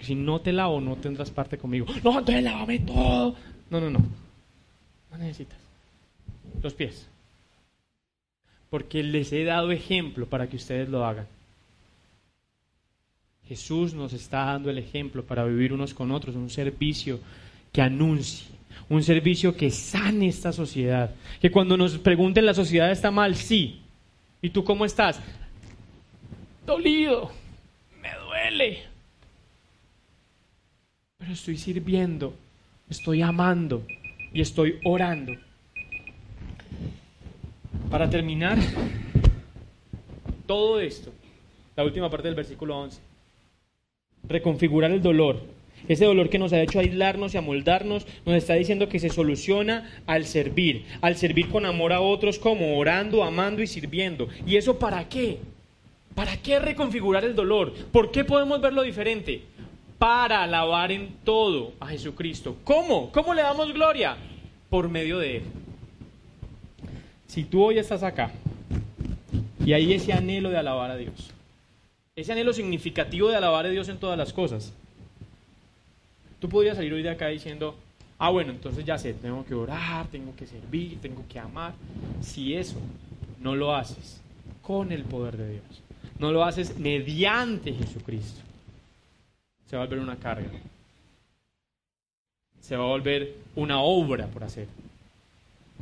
si 0.00 0.14
no 0.14 0.40
te 0.40 0.52
lavo, 0.52 0.80
no 0.80 0.96
tendrás 0.96 1.30
parte 1.30 1.58
conmigo. 1.58 1.86
No, 2.04 2.18
entonces 2.18 2.42
lávame 2.42 2.78
todo. 2.80 3.34
No, 3.70 3.80
no, 3.80 3.90
no. 3.90 3.98
No 5.10 5.18
necesitas. 5.18 5.58
Los 6.62 6.74
pies. 6.74 7.08
Porque 8.70 9.02
les 9.02 9.32
he 9.32 9.44
dado 9.44 9.70
ejemplo 9.70 10.26
para 10.26 10.48
que 10.48 10.56
ustedes 10.56 10.88
lo 10.88 11.04
hagan. 11.04 11.26
Jesús 13.46 13.94
nos 13.94 14.12
está 14.12 14.44
dando 14.44 14.70
el 14.70 14.78
ejemplo 14.78 15.24
para 15.24 15.44
vivir 15.44 15.72
unos 15.72 15.94
con 15.94 16.10
otros, 16.10 16.36
un 16.36 16.50
servicio 16.50 17.18
que 17.72 17.80
anuncie, 17.80 18.46
un 18.90 19.02
servicio 19.02 19.56
que 19.56 19.70
sane 19.70 20.28
esta 20.28 20.52
sociedad. 20.52 21.14
Que 21.40 21.50
cuando 21.50 21.76
nos 21.76 21.96
pregunten 21.96 22.44
la 22.44 22.52
sociedad 22.52 22.90
está 22.90 23.10
mal, 23.10 23.36
sí. 23.36 23.80
¿Y 24.42 24.50
tú 24.50 24.64
cómo 24.64 24.84
estás? 24.84 25.18
Dolido, 26.66 27.30
pero 31.18 31.32
estoy 31.32 31.58
sirviendo, 31.58 32.34
estoy 32.88 33.20
amando 33.20 33.84
y 34.32 34.40
estoy 34.40 34.78
orando. 34.84 35.34
Para 37.90 38.08
terminar, 38.08 38.58
todo 40.46 40.80
esto 40.80 41.12
la 41.76 41.84
última 41.84 42.10
parte 42.10 42.26
del 42.28 42.34
versículo 42.34 42.76
11. 42.78 43.00
Reconfigurar 44.28 44.90
el 44.90 45.02
dolor. 45.02 45.40
Ese 45.86 46.06
dolor 46.06 46.28
que 46.28 46.38
nos 46.38 46.52
ha 46.52 46.60
hecho 46.60 46.80
aislarnos 46.80 47.34
y 47.34 47.38
amoldarnos, 47.38 48.06
nos 48.26 48.34
está 48.34 48.54
diciendo 48.54 48.88
que 48.88 48.98
se 48.98 49.10
soluciona 49.10 49.88
al 50.06 50.24
servir, 50.24 50.86
al 51.02 51.16
servir 51.16 51.48
con 51.50 51.66
amor 51.66 51.92
a 51.92 52.00
otros 52.00 52.38
como 52.38 52.78
orando, 52.78 53.22
amando 53.22 53.62
y 53.62 53.68
sirviendo. 53.68 54.28
¿Y 54.44 54.56
eso 54.56 54.78
para 54.78 55.08
qué? 55.08 55.38
¿Para 56.18 56.36
qué 56.36 56.58
reconfigurar 56.58 57.24
el 57.24 57.36
dolor? 57.36 57.72
¿Por 57.92 58.10
qué 58.10 58.24
podemos 58.24 58.60
verlo 58.60 58.82
diferente? 58.82 59.44
Para 60.00 60.42
alabar 60.42 60.90
en 60.90 61.14
todo 61.22 61.74
a 61.78 61.86
Jesucristo. 61.86 62.56
¿Cómo? 62.64 63.12
¿Cómo 63.12 63.34
le 63.34 63.42
damos 63.42 63.72
gloria? 63.72 64.16
Por 64.68 64.88
medio 64.88 65.20
de 65.20 65.36
Él. 65.36 65.42
Si 67.28 67.44
tú 67.44 67.62
hoy 67.62 67.78
estás 67.78 68.02
acá 68.02 68.32
y 69.64 69.72
hay 69.74 69.92
ese 69.92 70.12
anhelo 70.12 70.50
de 70.50 70.56
alabar 70.56 70.90
a 70.90 70.96
Dios, 70.96 71.30
ese 72.16 72.32
anhelo 72.32 72.52
significativo 72.52 73.28
de 73.28 73.36
alabar 73.36 73.66
a 73.66 73.68
Dios 73.68 73.88
en 73.88 73.98
todas 73.98 74.18
las 74.18 74.32
cosas, 74.32 74.72
tú 76.40 76.48
podrías 76.48 76.78
salir 76.78 76.92
hoy 76.94 77.04
de 77.04 77.10
acá 77.10 77.28
diciendo, 77.28 77.76
ah, 78.18 78.30
bueno, 78.30 78.50
entonces 78.50 78.84
ya 78.84 78.98
sé, 78.98 79.14
tengo 79.14 79.44
que 79.46 79.54
orar, 79.54 80.08
tengo 80.08 80.34
que 80.34 80.48
servir, 80.48 80.98
tengo 81.00 81.22
que 81.28 81.38
amar. 81.38 81.74
Si 82.22 82.56
eso 82.56 82.80
no 83.40 83.54
lo 83.54 83.72
haces 83.72 84.20
con 84.62 84.90
el 84.90 85.04
poder 85.04 85.36
de 85.36 85.50
Dios, 85.52 85.82
no 86.18 86.32
lo 86.32 86.44
haces 86.44 86.78
mediante 86.78 87.72
Jesucristo, 87.72 88.40
se 89.68 89.76
va 89.76 89.82
a 89.82 89.86
volver 89.86 90.00
una 90.00 90.16
carga. 90.16 90.48
Se 92.60 92.76
va 92.76 92.84
a 92.84 92.88
volver 92.88 93.34
una 93.54 93.80
obra 93.80 94.26
por 94.26 94.44
hacer. 94.44 94.66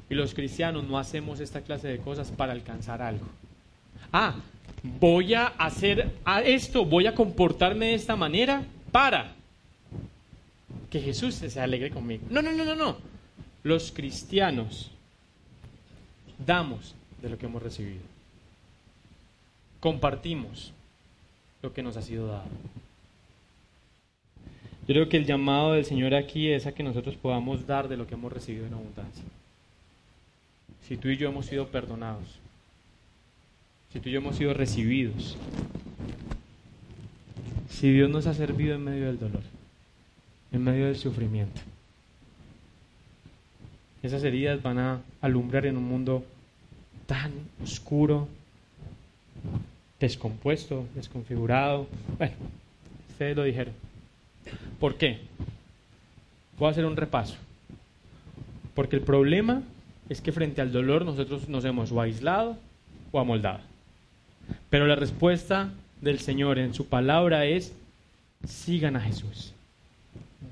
Y 0.08 0.14
los 0.14 0.34
cristianos 0.34 0.84
no 0.84 0.98
hacemos 0.98 1.40
esta 1.40 1.62
clase 1.62 1.88
de 1.88 1.98
cosas 1.98 2.30
para 2.30 2.52
alcanzar 2.52 3.02
algo. 3.02 3.26
Ah, 4.12 4.36
voy 5.00 5.34
a 5.34 5.46
hacer 5.46 6.12
esto, 6.44 6.84
voy 6.84 7.06
a 7.06 7.14
comportarme 7.14 7.86
de 7.86 7.94
esta 7.94 8.14
manera 8.14 8.64
para 8.92 9.32
que 10.90 11.00
Jesús 11.00 11.34
se 11.34 11.60
alegre 11.60 11.90
conmigo. 11.90 12.24
No, 12.30 12.42
no, 12.42 12.52
no, 12.52 12.64
no, 12.64 12.76
no. 12.76 12.96
Los 13.62 13.90
cristianos 13.90 14.90
damos 16.44 16.94
de 17.20 17.30
lo 17.30 17.38
que 17.38 17.46
hemos 17.46 17.62
recibido. 17.62 18.15
Compartimos 19.80 20.72
lo 21.62 21.72
que 21.72 21.82
nos 21.82 21.96
ha 21.96 22.02
sido 22.02 22.26
dado. 22.26 22.48
Yo 24.88 24.94
creo 24.94 25.08
que 25.08 25.16
el 25.16 25.26
llamado 25.26 25.72
del 25.72 25.84
Señor 25.84 26.14
aquí 26.14 26.50
es 26.50 26.66
a 26.66 26.72
que 26.72 26.82
nosotros 26.82 27.16
podamos 27.16 27.66
dar 27.66 27.88
de 27.88 27.96
lo 27.96 28.06
que 28.06 28.14
hemos 28.14 28.32
recibido 28.32 28.66
en 28.66 28.74
abundancia 28.74 29.24
si 30.86 30.96
tú 30.96 31.08
y 31.08 31.16
yo 31.16 31.28
hemos 31.28 31.46
sido 31.46 31.66
perdonados, 31.68 32.38
si 33.92 33.98
tú 33.98 34.08
y 34.08 34.12
yo 34.12 34.18
hemos 34.18 34.36
sido 34.36 34.54
recibidos, 34.54 35.36
si 37.68 37.90
Dios 37.90 38.08
nos 38.08 38.26
ha 38.26 38.34
servido 38.34 38.76
en 38.76 38.84
medio 38.84 39.06
del 39.06 39.18
dolor, 39.18 39.42
en 40.52 40.62
medio 40.62 40.86
del 40.86 40.96
sufrimiento. 40.96 41.60
Esas 44.02 44.22
heridas 44.22 44.62
van 44.62 44.78
a 44.78 45.00
alumbrar 45.20 45.66
en 45.66 45.76
un 45.76 45.84
mundo 45.84 46.24
tan 47.06 47.32
oscuro, 47.62 48.28
descompuesto, 50.00 50.86
desconfigurado. 50.94 51.86
Bueno, 52.18 52.34
ustedes 53.10 53.36
lo 53.36 53.44
dijeron. 53.44 53.74
¿Por 54.78 54.96
qué? 54.96 55.18
Voy 56.58 56.68
a 56.68 56.70
hacer 56.70 56.84
un 56.84 56.96
repaso. 56.96 57.36
Porque 58.74 58.96
el 58.96 59.02
problema 59.02 59.62
es 60.08 60.20
que 60.20 60.32
frente 60.32 60.60
al 60.60 60.72
dolor 60.72 61.04
nosotros 61.04 61.48
nos 61.48 61.64
hemos 61.64 61.92
o 61.92 62.00
aislado 62.00 62.56
o 63.10 63.18
amoldado. 63.18 63.60
Pero 64.70 64.86
la 64.86 64.96
respuesta 64.96 65.72
del 66.00 66.20
Señor 66.20 66.58
en 66.58 66.74
su 66.74 66.86
palabra 66.86 67.46
es, 67.46 67.72
sigan 68.46 68.96
a 68.96 69.00
Jesús, 69.00 69.52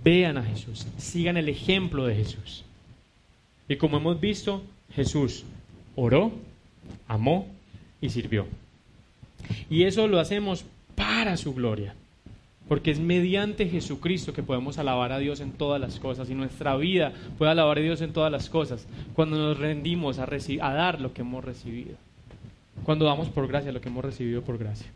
vean 0.03 0.39
a 0.39 0.43
Jesús, 0.43 0.87
sigan 0.99 1.37
el 1.37 1.49
ejemplo 1.49 2.07
de 2.07 2.17
Jesús. 2.17 2.65
Y 3.69 3.77
como 3.77 3.99
hemos 3.99 4.21
visto, 4.21 4.63
Jesús 4.95 5.45
oró, 5.95 6.33
amó 7.07 7.47
y 8.01 8.11
sirvió. 8.11 8.47
Y 9.71 9.85
eso 9.85 10.07
lo 10.09 10.21
hacemos 10.21 10.65
para 10.95 11.37
su 11.37 11.55
gloria. 11.55 11.95
Porque 12.69 12.91
es 12.91 12.99
mediante 12.99 13.69
Jesucristo 13.69 14.33
que 14.33 14.43
podemos 14.43 14.79
alabar 14.79 15.13
a 15.13 15.19
Dios 15.19 15.41
en 15.41 15.53
todas 15.53 15.81
las 15.81 15.99
cosas 16.01 16.31
y 16.31 16.35
nuestra 16.35 16.77
vida 16.77 17.13
puede 17.37 17.51
alabar 17.51 17.79
a 17.79 17.83
Dios 17.83 18.01
en 18.01 18.13
todas 18.13 18.33
las 18.33 18.49
cosas 18.49 18.87
cuando 19.15 19.37
nos 19.37 19.59
rendimos 19.59 20.19
a, 20.19 20.25
a 20.25 20.73
dar 20.73 21.01
lo 21.01 21.13
que 21.13 21.21
hemos 21.21 21.45
recibido. 21.45 21.97
Cuando 22.85 23.05
damos 23.05 23.29
por 23.29 23.47
gracia 23.49 23.71
lo 23.71 23.81
que 23.81 23.89
hemos 23.89 24.05
recibido 24.05 24.43
por 24.43 24.57
gracia. 24.57 24.87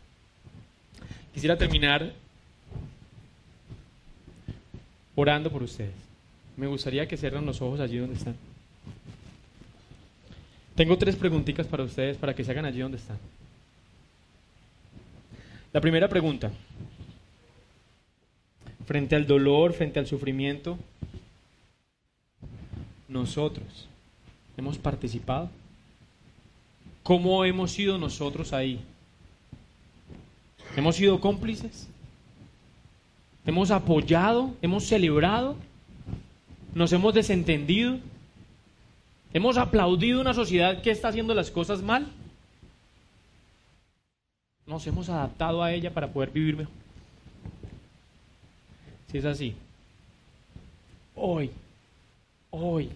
Quisiera 1.33 1.57
terminar 1.57 2.11
orando 5.15 5.51
por 5.51 5.61
ustedes. 5.61 5.93
Me 6.57 6.67
gustaría 6.67 7.07
que 7.07 7.17
cierren 7.17 7.45
los 7.45 7.61
ojos 7.61 7.79
allí 7.79 7.97
donde 7.97 8.15
están. 8.15 8.35
Tengo 10.75 10.97
tres 10.97 11.15
preguntitas 11.15 11.67
para 11.67 11.83
ustedes 11.83 12.17
para 12.17 12.33
que 12.33 12.43
se 12.43 12.51
hagan 12.51 12.65
allí 12.65 12.79
donde 12.79 12.97
están. 12.97 13.17
La 15.71 15.81
primera 15.81 16.07
pregunta 16.09 16.51
frente 18.87 19.15
al 19.15 19.27
dolor, 19.27 19.73
frente 19.73 19.99
al 19.99 20.07
sufrimiento, 20.07 20.79
nosotros 23.07 23.87
hemos 24.57 24.79
participado. 24.79 25.51
¿Cómo 27.03 27.45
hemos 27.45 27.71
sido 27.71 27.99
nosotros 27.99 28.51
ahí? 28.51 28.79
¿Hemos 30.75 30.95
sido 30.95 31.21
cómplices? 31.21 31.87
¿Hemos 33.45 33.69
apoyado? 33.69 34.55
¿Hemos 34.63 34.85
celebrado? 34.85 35.55
¿Nos 36.73 36.91
hemos 36.91 37.13
desentendido? 37.13 37.99
¿Hemos 39.33 39.57
aplaudido 39.57 40.19
una 40.19 40.33
sociedad 40.33 40.81
que 40.81 40.89
está 40.89 41.09
haciendo 41.09 41.35
las 41.35 41.51
cosas 41.51 41.83
mal? 41.83 42.07
¿Nos 44.69 44.85
hemos 44.85 45.09
adaptado 45.09 45.63
a 45.63 45.73
ella 45.73 45.91
para 45.91 46.07
poder 46.07 46.29
vivir 46.29 46.55
mejor? 46.55 46.73
Si 49.11 49.17
es 49.17 49.25
así, 49.25 49.55
hoy, 51.15 51.49
hoy, 52.51 52.91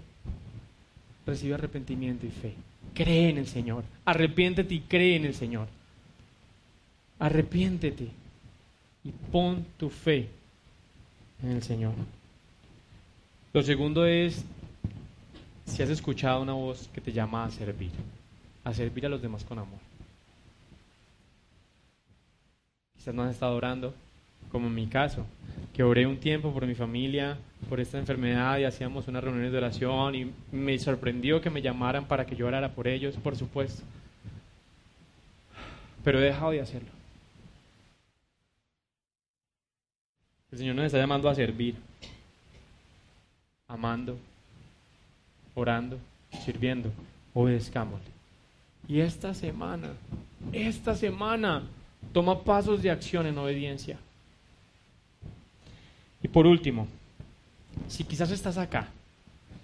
recibe 1.25 1.55
arrepentimiento 1.55 2.27
y 2.27 2.29
fe. 2.29 2.53
Cree 2.93 3.29
en 3.29 3.39
el 3.39 3.47
Señor. 3.47 3.83
Arrepiéntete 4.05 4.75
y 4.75 4.81
cree 4.81 5.15
en 5.15 5.25
el 5.25 5.33
Señor. 5.33 5.67
Arrepiéntete 7.17 8.07
y 9.03 9.09
pon 9.31 9.65
tu 9.77 9.89
fe 9.89 10.29
en 11.41 11.53
el 11.53 11.63
Señor. 11.63 11.95
Lo 13.51 13.63
segundo 13.63 14.05
es 14.05 14.45
si 15.65 15.81
has 15.81 15.89
escuchado 15.89 16.43
una 16.43 16.53
voz 16.53 16.87
que 16.93 17.01
te 17.01 17.11
llama 17.11 17.45
a 17.45 17.49
servir, 17.49 17.89
a 18.63 18.75
servir 18.75 19.07
a 19.07 19.09
los 19.09 19.23
demás 19.23 19.43
con 19.43 19.57
amor. 19.57 19.79
Quizás 23.03 23.15
no 23.15 23.23
has 23.23 23.31
estado 23.31 23.53
orando, 23.53 23.93
como 24.49 24.67
en 24.67 24.75
mi 24.75 24.87
caso, 24.87 25.25
que 25.73 25.83
oré 25.83 26.07
un 26.07 26.21
tiempo 26.21 26.53
por 26.53 26.65
mi 26.65 26.73
familia, 26.73 27.37
por 27.67 27.81
esta 27.81 27.97
enfermedad 27.97 28.57
y 28.59 28.63
hacíamos 28.63 29.09
unas 29.09 29.21
reuniones 29.21 29.51
de 29.51 29.57
oración 29.57 30.15
y 30.15 30.31
me 30.53 30.79
sorprendió 30.79 31.41
que 31.41 31.49
me 31.49 31.61
llamaran 31.61 32.05
para 32.05 32.25
que 32.25 32.37
yo 32.37 32.47
orara 32.47 32.69
por 32.69 32.87
ellos, 32.87 33.17
por 33.17 33.35
supuesto. 33.35 33.83
Pero 36.01 36.19
he 36.19 36.23
dejado 36.23 36.51
de 36.51 36.61
hacerlo. 36.61 36.87
El 40.53 40.59
Señor 40.59 40.75
nos 40.75 40.85
está 40.85 40.97
llamando 40.97 41.27
a 41.27 41.35
servir, 41.35 41.75
amando, 43.67 44.17
orando, 45.55 45.99
sirviendo. 46.45 46.89
Obedezcámosle. 47.33 48.07
Y 48.87 49.01
esta 49.01 49.33
semana, 49.33 49.89
esta 50.53 50.95
semana, 50.95 51.63
toma 52.11 52.43
pasos 52.43 52.81
de 52.81 52.91
acción 52.91 53.25
en 53.25 53.37
obediencia. 53.37 53.97
Y 56.21 56.27
por 56.27 56.45
último, 56.45 56.87
si 57.87 58.03
quizás 58.03 58.31
estás 58.31 58.57
acá 58.57 58.87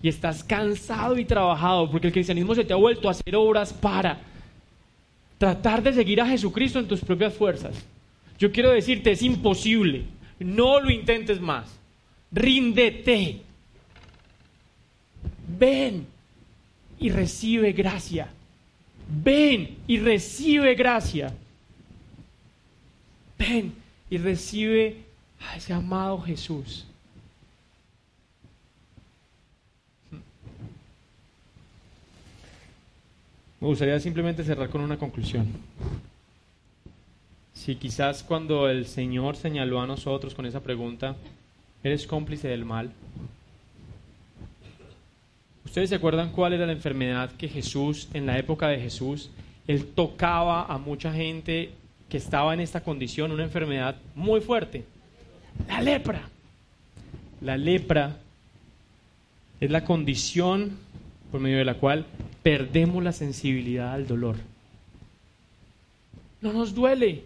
y 0.01 0.09
estás 0.09 0.43
cansado 0.43 1.17
y 1.17 1.25
trabajado 1.25 1.89
porque 1.89 2.07
el 2.07 2.13
cristianismo 2.13 2.55
se 2.55 2.63
te 2.63 2.73
ha 2.73 2.77
vuelto 2.77 3.07
a 3.07 3.11
hacer 3.11 3.35
obras 3.35 3.73
para 3.73 4.19
tratar 5.37 5.81
de 5.81 5.93
seguir 5.93 6.21
a 6.21 6.27
Jesucristo 6.27 6.79
en 6.79 6.87
tus 6.87 7.01
propias 7.01 7.33
fuerzas, 7.33 7.75
yo 8.37 8.51
quiero 8.51 8.71
decirte, 8.71 9.11
es 9.11 9.21
imposible. 9.21 10.05
No 10.39 10.79
lo 10.79 10.89
intentes 10.89 11.41
más. 11.41 11.67
Ríndete. 12.31 13.41
Ven 15.59 16.07
y 16.99 17.09
recibe 17.09 17.73
gracia. 17.73 18.29
Ven 19.09 19.77
y 19.87 19.97
recibe 19.99 20.75
gracia. 20.75 21.33
Ven 23.39 23.73
y 24.09 24.17
recibe 24.17 24.97
a 25.39 25.55
ese 25.55 25.73
amado 25.73 26.21
Jesús. 26.21 26.85
Me 33.61 33.67
gustaría 33.67 33.99
simplemente 33.99 34.43
cerrar 34.43 34.69
con 34.69 34.81
una 34.81 34.97
conclusión. 34.97 35.47
Si 37.53 37.75
quizás 37.75 38.23
cuando 38.23 38.69
el 38.69 38.85
Señor 38.85 39.35
señaló 39.35 39.81
a 39.81 39.87
nosotros 39.87 40.33
con 40.33 40.45
esa 40.45 40.61
pregunta, 40.61 41.15
¿eres 41.83 42.07
cómplice 42.07 42.47
del 42.49 42.65
mal? 42.65 42.91
¿Ustedes 45.65 45.89
se 45.89 45.95
acuerdan 45.95 46.31
cuál 46.31 46.53
era 46.53 46.65
la 46.65 46.71
enfermedad 46.71 47.31
que 47.33 47.47
Jesús, 47.47 48.07
en 48.13 48.25
la 48.25 48.37
época 48.37 48.67
de 48.69 48.79
Jesús, 48.79 49.29
él 49.67 49.85
tocaba 49.87 50.65
a 50.65 50.77
mucha 50.77 51.13
gente 51.13 51.73
que 52.09 52.17
estaba 52.17 52.53
en 52.53 52.59
esta 52.59 52.81
condición, 52.81 53.31
una 53.31 53.43
enfermedad 53.43 53.95
muy 54.15 54.41
fuerte? 54.41 54.83
La 55.67 55.81
lepra. 55.81 56.21
La 57.41 57.57
lepra 57.57 58.17
es 59.59 59.69
la 59.69 59.85
condición 59.85 60.77
por 61.31 61.39
medio 61.39 61.59
de 61.59 61.65
la 61.65 61.75
cual 61.75 62.05
perdemos 62.43 63.03
la 63.03 63.11
sensibilidad 63.11 63.93
al 63.93 64.07
dolor. 64.07 64.37
No 66.41 66.51
nos 66.53 66.73
duele. 66.73 67.23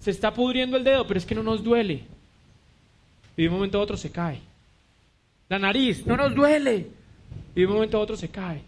Se 0.00 0.10
está 0.10 0.32
pudriendo 0.32 0.76
el 0.76 0.84
dedo, 0.84 1.06
pero 1.06 1.18
es 1.18 1.26
que 1.26 1.34
no 1.34 1.42
nos 1.42 1.64
duele. 1.64 2.02
Y 3.36 3.42
de 3.42 3.48
un 3.48 3.54
momento 3.54 3.78
a 3.78 3.82
otro 3.82 3.96
se 3.96 4.10
cae. 4.10 4.40
La 5.48 5.58
nariz, 5.58 6.06
no 6.06 6.16
nos 6.16 6.34
duele. 6.34 6.88
Y 7.54 7.60
de 7.60 7.66
un 7.66 7.74
momento 7.74 7.96
a 7.96 8.00
otro 8.00 8.16
se 8.16 8.28
cae. 8.28 8.60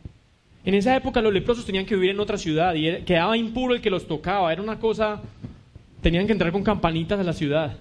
En 0.65 0.75
esa 0.75 0.95
época 0.95 1.23
los 1.23 1.33
leprosos 1.33 1.65
tenían 1.65 1.87
que 1.87 1.95
vivir 1.95 2.11
en 2.11 2.21
otra 2.21 2.37
ciudad 2.37 2.75
y 2.75 3.03
quedaba 3.03 3.37
impuro 3.37 3.75
el 3.75 3.81
que 3.81 3.91
los 3.91 4.07
tocaba. 4.07 4.53
Era 4.53 4.61
una 4.61 4.79
cosa, 4.79 5.21
tenían 6.03 6.27
que 6.27 6.33
entrar 6.33 6.53
con 6.53 6.63
campanitas 6.63 7.19
a 7.19 7.25
la 7.25 7.33
ciudad. 7.33 7.77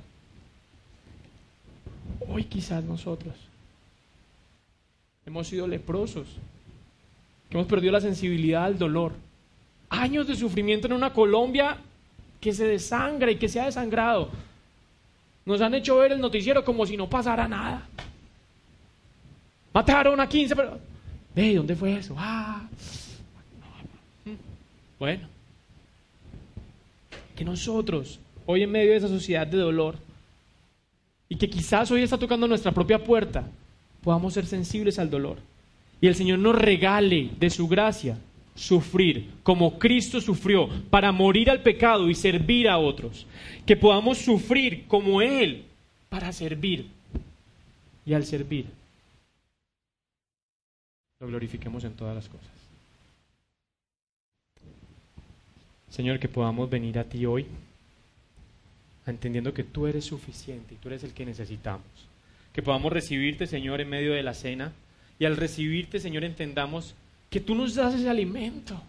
Hoy 2.28 2.44
quizás 2.46 2.84
nosotros 2.84 3.36
hemos 5.26 5.48
sido 5.48 5.68
leprosos, 5.68 6.28
que 7.50 7.58
hemos 7.58 7.68
perdido 7.68 7.94
la 7.94 8.02
sensibilidad 8.02 8.64
al 8.64 8.78
dolor. 8.78 9.14
Años 9.90 10.28
de 10.28 10.36
sufrimiento 10.36 10.88
en 10.88 10.94
una 10.94 11.14
Colombia 11.14 11.78
que 12.40 12.54
se 12.54 12.66
desangra 12.66 13.30
y 13.32 13.36
que 13.36 13.50
se 13.50 13.60
ha 13.60 13.66
desangrado. 13.66 14.30
Nos 15.46 15.62
han 15.62 15.74
hecho 15.74 15.98
ver 15.98 16.14
el 16.14 16.22
noticiero 16.22 16.64
como 16.64 16.86
si 16.86 16.96
no 16.96 17.10
pasara 17.10 17.48
nada. 17.48 17.88
Mataron 19.74 20.20
a 20.20 20.28
15, 20.28 20.56
pero... 20.56 20.89
Ve, 21.36 21.56
¿dónde 21.56 21.76
fue 21.76 21.98
eso? 21.98 22.16
Ah. 22.18 22.68
Bueno. 25.00 25.28
Que 27.36 27.46
nosotros, 27.46 28.20
hoy 28.46 28.64
en 28.64 28.72
medio 28.72 28.92
de 28.92 28.98
esa 28.98 29.08
sociedad 29.08 29.48
de 29.48 29.58
dolor, 29.58 29.96
y 31.30 31.36
que 31.36 31.50
quizás 31.50 31.90
hoy 31.92 32.02
está 32.02 32.18
tocando 32.18 32.48
nuestra 32.48 32.72
propia 32.72 33.04
puerta, 33.04 33.48
podamos 34.02 34.34
ser 34.34 34.46
sensibles 34.46 35.00
al 35.00 35.10
dolor. 35.10 35.38
Y 36.02 36.08
el 36.08 36.16
Señor 36.16 36.40
nos 36.40 36.56
regale 36.56 37.30
de 37.40 37.50
su 37.50 37.68
gracia 37.68 38.18
sufrir 38.56 39.30
como 39.42 39.80
Cristo 39.80 40.20
sufrió 40.20 40.68
para 40.90 41.12
morir 41.12 41.50
al 41.50 41.62
pecado 41.62 42.10
y 42.10 42.16
servir 42.16 42.68
a 42.68 42.78
otros. 42.78 43.26
Que 43.66 43.78
podamos 43.78 44.18
sufrir 44.18 44.86
como 44.88 45.22
Él 45.22 45.64
para 46.10 46.34
servir. 46.34 46.88
Y 48.06 48.14
al 48.14 48.26
servir, 48.26 48.66
lo 51.20 51.28
glorifiquemos 51.28 51.84
en 51.84 51.94
todas 51.94 52.16
las 52.16 52.30
cosas. 52.30 52.48
Señor, 55.90 56.20
que 56.20 56.30
podamos 56.30 56.70
venir 56.70 56.98
a 56.98 57.04
ti 57.04 57.26
hoy 57.26 57.46
entendiendo 59.06 59.54
que 59.54 59.64
tú 59.64 59.88
eres 59.88 60.06
suficiente 60.06 60.76
y 60.76 60.78
tú 60.78 60.88
eres 60.88 61.04
el 61.04 61.14
que 61.14 61.26
necesitamos. 61.26 61.88
Que 62.54 62.62
podamos 62.62 62.94
recibirte, 62.94 63.48
Señor, 63.48 63.82
en 63.82 63.90
medio 63.90 64.14
de 64.14 64.24
la 64.24 64.34
cena 64.34 64.72
y 65.18 65.26
al 65.26 65.36
recibirte, 65.36 66.00
Señor, 66.00 66.24
entendamos 66.24 66.94
que 67.30 67.40
tú 67.40 67.54
nos 67.56 67.76
das 67.76 67.96
ese 67.96 68.10
alimento, 68.10 68.82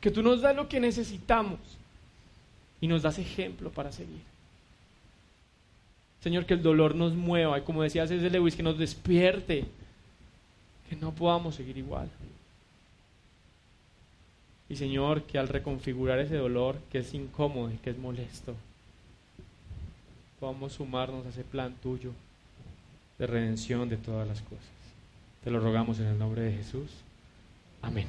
que 0.00 0.10
tú 0.10 0.22
nos 0.22 0.42
das 0.42 0.54
lo 0.54 0.68
que 0.68 0.80
necesitamos 0.80 1.60
y 2.80 2.88
nos 2.88 3.02
das 3.02 3.18
ejemplo 3.18 3.70
para 3.70 3.92
seguir. 3.92 4.20
Señor, 6.20 6.44
que 6.46 6.54
el 6.54 6.62
dolor 6.62 6.94
nos 6.94 7.14
mueva 7.14 7.58
y 7.58 7.62
como 7.62 7.82
decía 7.82 8.06
César 8.06 8.30
Lewis, 8.30 8.54
que 8.54 8.62
nos 8.62 8.78
despierte, 8.78 9.64
que 10.92 10.96
no 10.96 11.12
podamos 11.12 11.54
seguir 11.54 11.78
igual. 11.78 12.06
Y 14.68 14.76
Señor, 14.76 15.22
que 15.22 15.38
al 15.38 15.48
reconfigurar 15.48 16.18
ese 16.18 16.36
dolor, 16.36 16.76
que 16.90 16.98
es 16.98 17.14
incómodo 17.14 17.70
y 17.70 17.76
que 17.76 17.90
es 17.90 17.98
molesto, 17.98 18.54
podamos 20.38 20.74
sumarnos 20.74 21.24
a 21.24 21.30
ese 21.30 21.44
plan 21.44 21.74
tuyo 21.82 22.12
de 23.18 23.26
redención 23.26 23.88
de 23.88 23.96
todas 23.96 24.28
las 24.28 24.42
cosas. 24.42 24.66
Te 25.42 25.50
lo 25.50 25.60
rogamos 25.60 25.98
en 25.98 26.08
el 26.08 26.18
nombre 26.18 26.42
de 26.42 26.52
Jesús. 26.52 26.90
Amén. 27.80 28.06